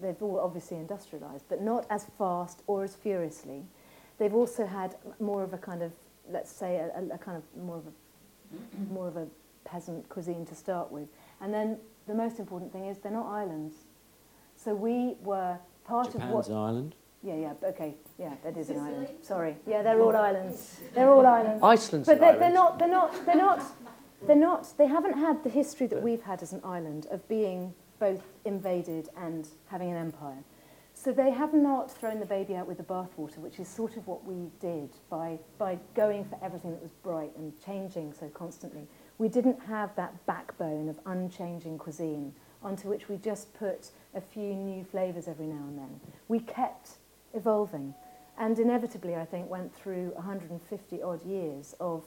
[0.02, 3.62] they've all obviously industrialised, but not as fast or as furiously.
[4.18, 5.92] They've also had more of a kind of,
[6.28, 9.28] let's say, a, a kind of more of a, more of a
[9.68, 11.10] peasant cuisine to start with.
[11.42, 13.76] And then the most important thing is they're not islands.
[14.56, 16.46] So we were part of what...
[16.46, 16.96] Japan's an island.
[17.24, 19.10] Yeah, yeah, okay, yeah, that is an island.
[19.22, 20.80] Sorry, yeah, they're all islands.
[20.94, 21.64] They're all islands.
[21.64, 22.78] Iceland's But an they're, they're not.
[22.78, 23.26] They're not.
[23.26, 23.64] They're not.
[24.26, 24.78] They're not.
[24.78, 29.10] They haven't had the history that we've had as an island of being both invaded
[29.18, 30.44] and having an empire.
[30.94, 34.08] So they have not thrown the baby out with the bathwater, which is sort of
[34.08, 38.88] what we did by by going for everything that was bright and changing so constantly.
[39.18, 44.54] We didn't have that backbone of unchanging cuisine onto which we just put a few
[44.56, 46.00] new flavours every now and then.
[46.28, 46.98] We kept
[47.34, 47.94] evolving
[48.38, 52.04] and inevitably, I think, went through 150 odd years of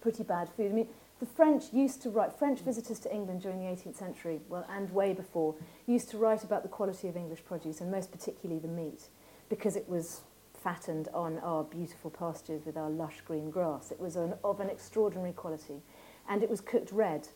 [0.00, 0.70] pretty bad food.
[0.70, 4.40] I mean, the French used to write, French visitors to England during the 18th century,
[4.48, 5.54] well, and way before,
[5.86, 9.08] used to write about the quality of English produce, and most particularly the meat,
[9.48, 10.22] because it was
[10.54, 13.90] fattened on our beautiful pastures with our lush green grass.
[13.90, 15.82] It was an, of an extraordinary quality,
[16.30, 17.28] and it was cooked red.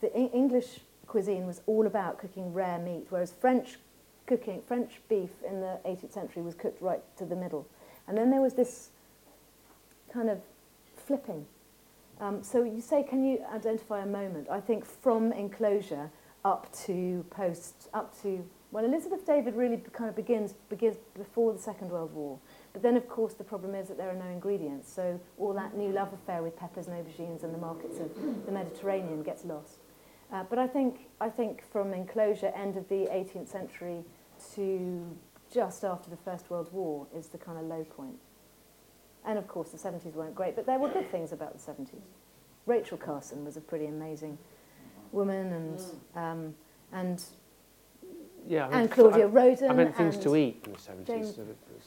[0.00, 3.76] The E- English cuisine was all about cooking rare meat, whereas French
[4.26, 7.68] cooking, French beef in the 18th century was cooked right to the middle.
[8.08, 8.88] And then there was this
[10.12, 10.40] kind of
[10.96, 11.46] flipping.
[12.20, 14.48] Um, so you say, can you identify a moment?
[14.50, 16.10] I think from enclosure
[16.44, 21.58] up to post, up to Well, Elizabeth David really kind of begins, begins before the
[21.58, 22.38] Second World War.
[22.76, 24.92] But then, of course, the problem is that there are no ingredients.
[24.92, 28.14] So all that new love affair with peppers and aubergines and the markets of
[28.44, 29.78] the Mediterranean gets lost.
[30.30, 34.04] Uh, but I think, I think from enclosure, end of the 18th century
[34.56, 35.16] to
[35.50, 38.18] just after the First World War is the kind of low point.
[39.24, 42.02] And of course, the 70s weren't great, but there were good things about the 70s.
[42.66, 44.36] Rachel Carson was a pretty amazing
[45.12, 45.82] woman, and
[46.14, 46.54] um,
[46.92, 47.24] and
[48.48, 49.70] Yeah, I mean, and Claudia Roden.
[49.70, 51.06] I meant things to eat in the 70s.
[51.06, 51.38] James-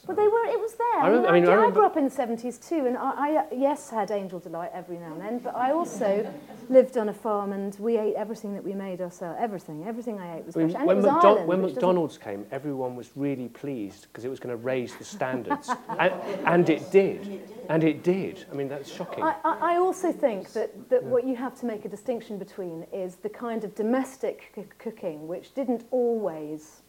[0.06, 0.44] Well, they were.
[0.46, 0.86] It was there.
[0.98, 2.86] I I, mean, remember- I, I mean, I I grew up in the seventies too,
[2.86, 6.32] and I, I yes had Angel Delight every now and then, but I also
[6.68, 9.38] lived on a farm, and we ate everything that we made ourselves.
[9.40, 11.62] Everything, everything I ate was I mean, fresh, and when, it was McDo- Ireland, when
[11.62, 15.04] which doesn't- McDonald's came, everyone was really pleased because it was going to raise the
[15.04, 15.70] standards.
[15.98, 16.12] and,
[16.46, 17.42] and it did.
[17.70, 18.44] And it did.
[18.50, 19.22] I mean, that's shocking.
[19.22, 23.14] I, I also think that, that what you have to make a distinction between is
[23.16, 26.80] the kind of domestic c- cooking, which didn't always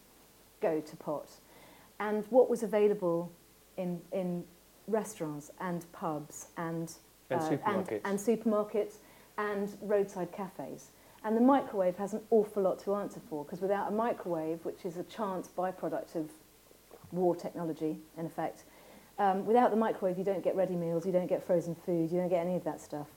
[0.59, 1.29] go to pot,
[1.99, 3.31] and what was available
[3.77, 4.43] in, in
[4.87, 6.91] restaurants and pubs and,
[7.29, 8.01] And uh, supermarkets.
[8.03, 8.93] and, and supermarkets
[9.37, 10.89] and roadside cafes.
[11.23, 14.83] And the microwave has an awful lot to answer for, because without a microwave, which
[14.85, 16.31] is a chance byproduct of
[17.11, 18.63] war technology, in effect,
[19.21, 22.17] um, without the microwave, you don't get ready meals, you don't get frozen food, you
[22.17, 23.07] don't get any of that stuff.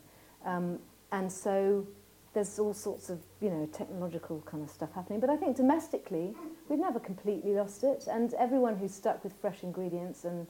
[0.44, 0.78] Um,
[1.12, 1.86] and so
[2.34, 5.20] there's all sorts of, you know, technological kind of stuff happening.
[5.20, 6.34] But I think domestically,
[6.68, 8.06] we've never completely lost it.
[8.10, 10.46] And everyone who's stuck with fresh ingredients and,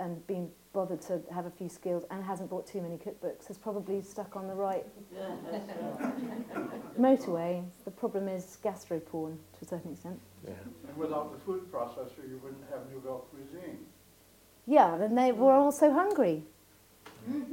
[0.00, 3.56] and been bothered to have a few skills and hasn't bought too many cookbooks has
[3.56, 4.84] probably stuck on the right
[7.00, 7.64] motorway.
[7.86, 10.20] The problem is gastro-porn to a certain extent.
[10.46, 10.52] yeah.
[10.88, 13.86] And without the food processor, you wouldn't have Nouvelle Cuisine.
[14.66, 16.42] Yeah, and they were all so hungry.
[17.28, 17.44] you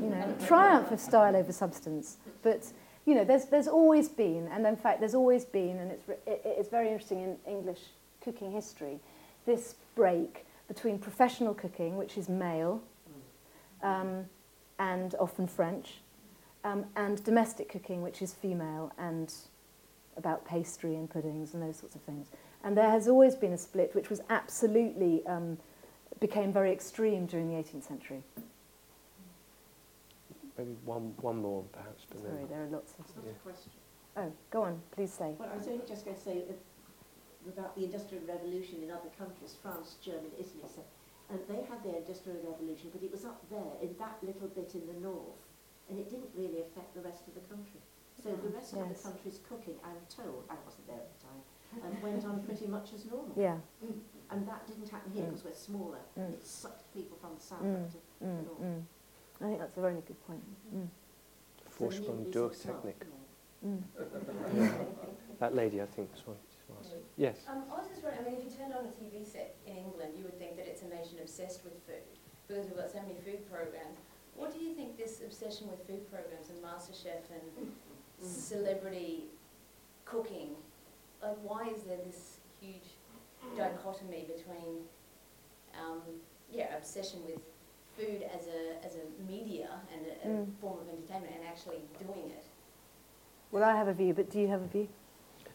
[0.00, 2.16] know, triumph of style over substance.
[2.42, 2.66] But
[3.06, 6.42] you know, there's there's always been, and in fact, there's always been, and it's it,
[6.44, 7.80] it's very interesting in English
[8.20, 9.00] cooking history,
[9.46, 12.82] this break between professional cooking, which is male,
[13.82, 14.24] um,
[14.78, 16.00] and often French,
[16.64, 19.32] um, and domestic cooking, which is female and
[20.16, 22.28] about pastry and puddings and those sorts of things.
[22.62, 25.56] And there has always been a split, which was absolutely um,
[26.20, 28.22] became very extreme during the 18th century.
[30.58, 32.04] Maybe one, one more, perhaps.
[32.10, 33.06] But Sorry, then, there are lots of.
[33.24, 33.32] Yeah.
[33.42, 33.72] question.
[34.16, 35.34] Oh, go on, please say.
[35.38, 36.58] Well, I was only just going to say that
[37.48, 40.84] about the Industrial Revolution in other countries, France, Germany, Italy, so,
[41.30, 44.74] and they had their Industrial Revolution, but it was up there in that little bit
[44.74, 45.40] in the north,
[45.88, 47.80] and it didn't really affect the rest of the country.
[48.22, 49.02] So the rest of the Yes.
[49.02, 51.40] country's cooking, I'm told, I wasn't there at the time,
[51.80, 53.32] um, went on pretty much as normal.
[53.38, 53.56] Yeah.
[54.30, 55.30] And that didn't happen here Mm.
[55.30, 55.98] because we're smaller.
[56.18, 56.32] Mm.
[56.34, 57.84] It sucked people from the south Mm.
[57.84, 58.60] up to Mm, the north.
[58.60, 58.82] mm.
[59.40, 60.44] I think that's a very good point.
[60.74, 60.88] Mm.
[61.70, 63.06] So the Vorsprung meat durch Technik.
[63.64, 63.82] Mm.
[65.40, 66.90] That lady, I think, was wanting to ask.
[67.16, 67.36] Yes.
[67.48, 69.74] Um, I was just wondering, I mean, if you turned on a TV set in
[69.76, 72.04] England, you would think that it's a nation obsessed with food
[72.46, 73.96] because we've got so many food programs.
[74.36, 77.72] What do you think this obsession with food programs and MasterChef and
[78.22, 79.30] celebrity
[80.04, 80.56] cooking,
[81.22, 82.96] like why is there this huge
[83.56, 84.84] dichotomy between,
[85.78, 86.02] um,
[86.52, 87.40] yeah, obsession with
[87.96, 90.46] food as a, as a media and a, a Mm.
[90.60, 92.44] form of entertainment and actually doing it?
[93.50, 94.88] Well, I have a view, but do you have a view?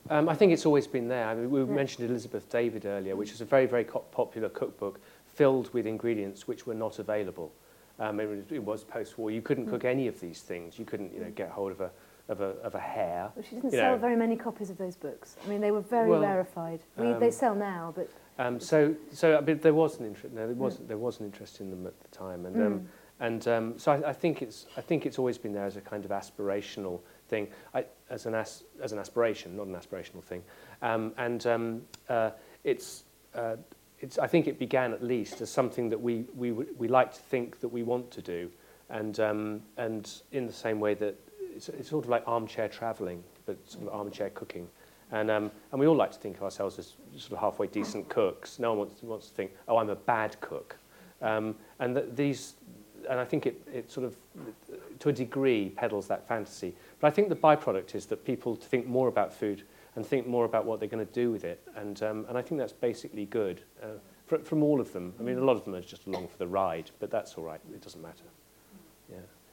[0.09, 1.27] Um, I think it's always been there.
[1.27, 1.65] I mean, we Yeah.
[1.65, 6.47] mentioned Elizabeth David earlier, which is a very, very co- popular cookbook filled with ingredients
[6.47, 7.51] which were not available.
[7.99, 9.31] Um, it, was, it was post-war.
[9.31, 10.77] You couldn't cook any of these things.
[10.77, 11.89] You couldn't, you know, get hold of a,
[12.29, 13.31] of a, of a hare.
[13.35, 13.97] Well, she didn't You sell know.
[13.97, 15.37] very many copies of those books.
[15.45, 16.81] I mean, they were very Well, rarefied.
[16.97, 18.09] We, um, they sell now, but
[18.39, 20.33] Um, so, so mean, there was an interest.
[20.35, 22.85] No, there was there was an interest in them at the time, and um, Mm.
[23.19, 25.81] and um, so I, I think it's I think it's always been there as a
[25.81, 26.99] kind of aspirational
[27.29, 30.43] thing, I, as an as, as an aspiration, not an aspirational thing,
[30.81, 32.31] um, and um, uh,
[32.63, 33.03] it's.
[33.33, 33.55] Uh,
[34.01, 37.21] it's, I think it began at least as something that we, we, we like to
[37.21, 38.51] think that we want to do.
[38.89, 41.15] And, um, and in the same way that
[41.55, 44.67] it's, it's sort of like armchair travelling, but sort of armchair cooking.
[45.11, 48.09] And, um, and we all like to think of ourselves as sort of halfway decent
[48.09, 48.59] cooks.
[48.59, 50.75] No one wants, wants to think, oh, I'm a bad cook.
[51.21, 52.53] Um, and th- these,
[53.09, 54.15] and I think it, it sort of,
[54.99, 56.75] to a degree, peddles that fantasy.
[56.99, 59.63] But I think the byproduct is that people think more about food
[59.95, 61.61] and think more about what they're going to do with it.
[61.75, 63.87] And, um, and I think that's basically good uh,
[64.25, 65.13] fr- from all of them.
[65.19, 67.43] I mean, a lot of them are just along for the ride, but that's all
[67.43, 67.61] right.
[67.73, 68.25] It doesn't matter.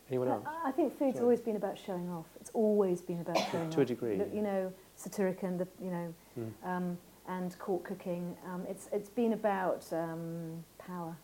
[0.08, 0.44] Anyone else?
[0.46, 1.22] I, I think food's Sorry.
[1.22, 2.26] always been about showing off.
[2.40, 3.74] It's always been about showing off.
[3.74, 4.32] To a degree, Look.
[4.34, 6.52] You know, Satyricon, the, you know, Mm.
[6.64, 6.98] um,
[7.28, 8.36] and court cooking.
[8.50, 11.16] Um, it's, it's been about um, power.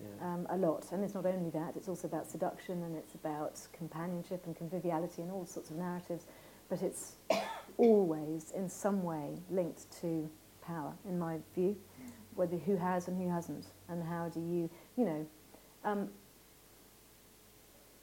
[0.00, 0.26] Yeah.
[0.34, 0.86] um, a lot.
[0.90, 5.22] And it's not only that, it's also about seduction and it's about companionship and conviviality
[5.22, 6.26] and all sorts of narratives.
[6.68, 7.12] But it's
[7.76, 10.28] always, in some way, linked to
[10.60, 11.76] power, in my view,
[12.34, 15.26] whether who has and who hasn't, and how do you, you know.
[15.84, 16.08] Um,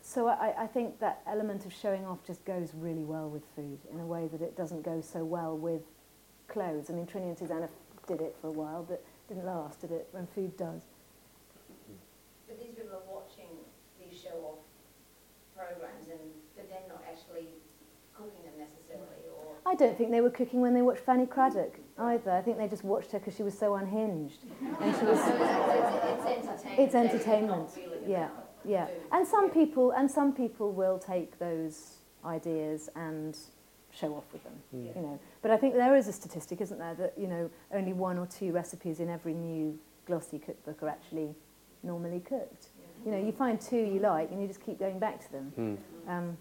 [0.09, 3.77] so I, I think that element of showing off just goes really well with food
[3.93, 5.83] in a way that it doesn't go so well with
[6.47, 6.89] clothes.
[6.89, 7.69] I mean, Trinny and Susannah
[8.07, 10.07] did it for a while, but didn't last, did it?
[10.11, 10.81] When food does.
[12.47, 13.53] But these people are watching
[14.01, 14.57] these show-off
[15.55, 16.19] programs and
[16.55, 17.45] but they're not actually
[18.17, 19.57] cooking them necessarily or...
[19.71, 22.31] I don't think they were cooking when they watched Fanny Cradock either.
[22.31, 24.39] I think they just watched her because she was so unhinged.
[24.81, 25.35] And she was, So
[26.17, 27.69] it's, it's, it's entertainment.
[27.69, 28.29] It's entertainment, yeah,
[28.69, 28.87] yeah.
[29.11, 33.37] And some people, and some people will take those ideas and
[33.91, 34.95] show off with them, Mm.
[34.95, 35.19] you know.
[35.41, 38.27] But I think there is a statistic, isn't there, that you know only one or
[38.27, 41.33] two recipes in every new glossy cookbook are actually
[41.83, 42.69] normally cooked.
[43.05, 45.53] You know, you find two you like, and you just keep going back to them.
[45.57, 45.77] Mm.
[46.11, 46.37] Um,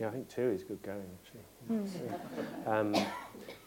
[0.00, 1.44] Yeah, I think two is good going, actually.
[1.68, 2.68] hmm.
[2.68, 2.94] Um,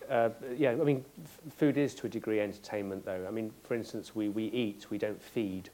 [0.09, 3.25] uh, yeah, I mean, f- food is to a degree entertainment, though.
[3.27, 5.69] I mean, for instance, we, we eat, we don't feed.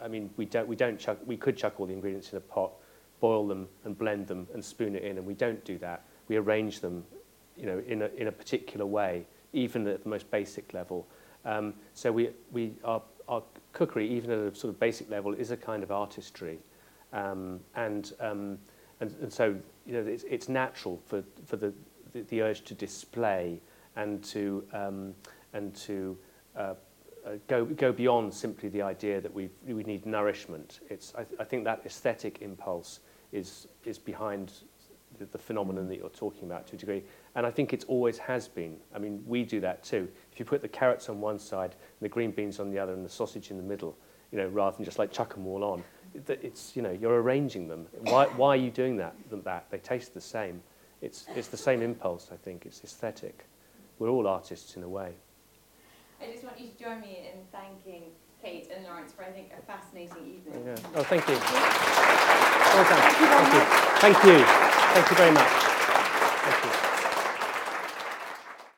[0.00, 2.40] I mean, we don't, we don't chuck, we could chuck all the ingredients in a
[2.40, 2.72] pot,
[3.20, 6.04] boil them and blend them and spoon it in, and we don't do that.
[6.28, 7.04] We arrange them,
[7.56, 11.06] you know, in a, in a particular way, even at the most basic level.
[11.44, 13.42] Um, so we, we, our, our
[13.72, 16.58] cookery, even at a sort of basic level, is a kind of artistry.
[17.12, 18.58] Um, and, um,
[19.00, 19.56] and, and so,
[19.86, 21.72] you know, it's, it's natural for, for the,
[22.12, 23.60] the, the urge to display
[23.96, 25.14] and to, um,
[25.52, 26.16] and to
[26.56, 26.74] uh,
[27.28, 30.80] uh, go, go beyond simply the idea that we we need nourishment.
[30.88, 33.00] It's, I, th- I think that aesthetic impulse
[33.32, 34.52] is, is behind
[35.18, 37.02] the, the phenomenon that you're talking about to a degree.
[37.34, 38.76] And I think it always has been.
[38.94, 40.08] I mean, we do that too.
[40.32, 42.92] If you put the carrots on one side and the green beans on the other
[42.94, 43.96] and the sausage in the middle,
[44.32, 45.84] you know, rather than just like chuck them all on,
[46.14, 47.86] it- it's, you know, you're arranging them.
[48.02, 49.14] Why, why are you doing that,
[49.44, 49.66] that?
[49.70, 50.62] They taste the same.
[51.00, 52.66] It's, it's the same impulse, I think.
[52.66, 53.44] It's aesthetic.
[53.98, 55.12] We're all artists in a way.
[56.20, 58.10] I just want you to join me in thanking
[58.42, 60.64] Kate and Lawrence for, I think, a fascinating evening.
[60.66, 60.76] Yeah.
[60.96, 61.34] Oh, thank you.
[61.34, 63.02] Well done.
[63.18, 63.62] Thank you.
[64.00, 64.44] Thank you.
[64.94, 65.48] Thank you very much.
[65.48, 66.87] Thank you.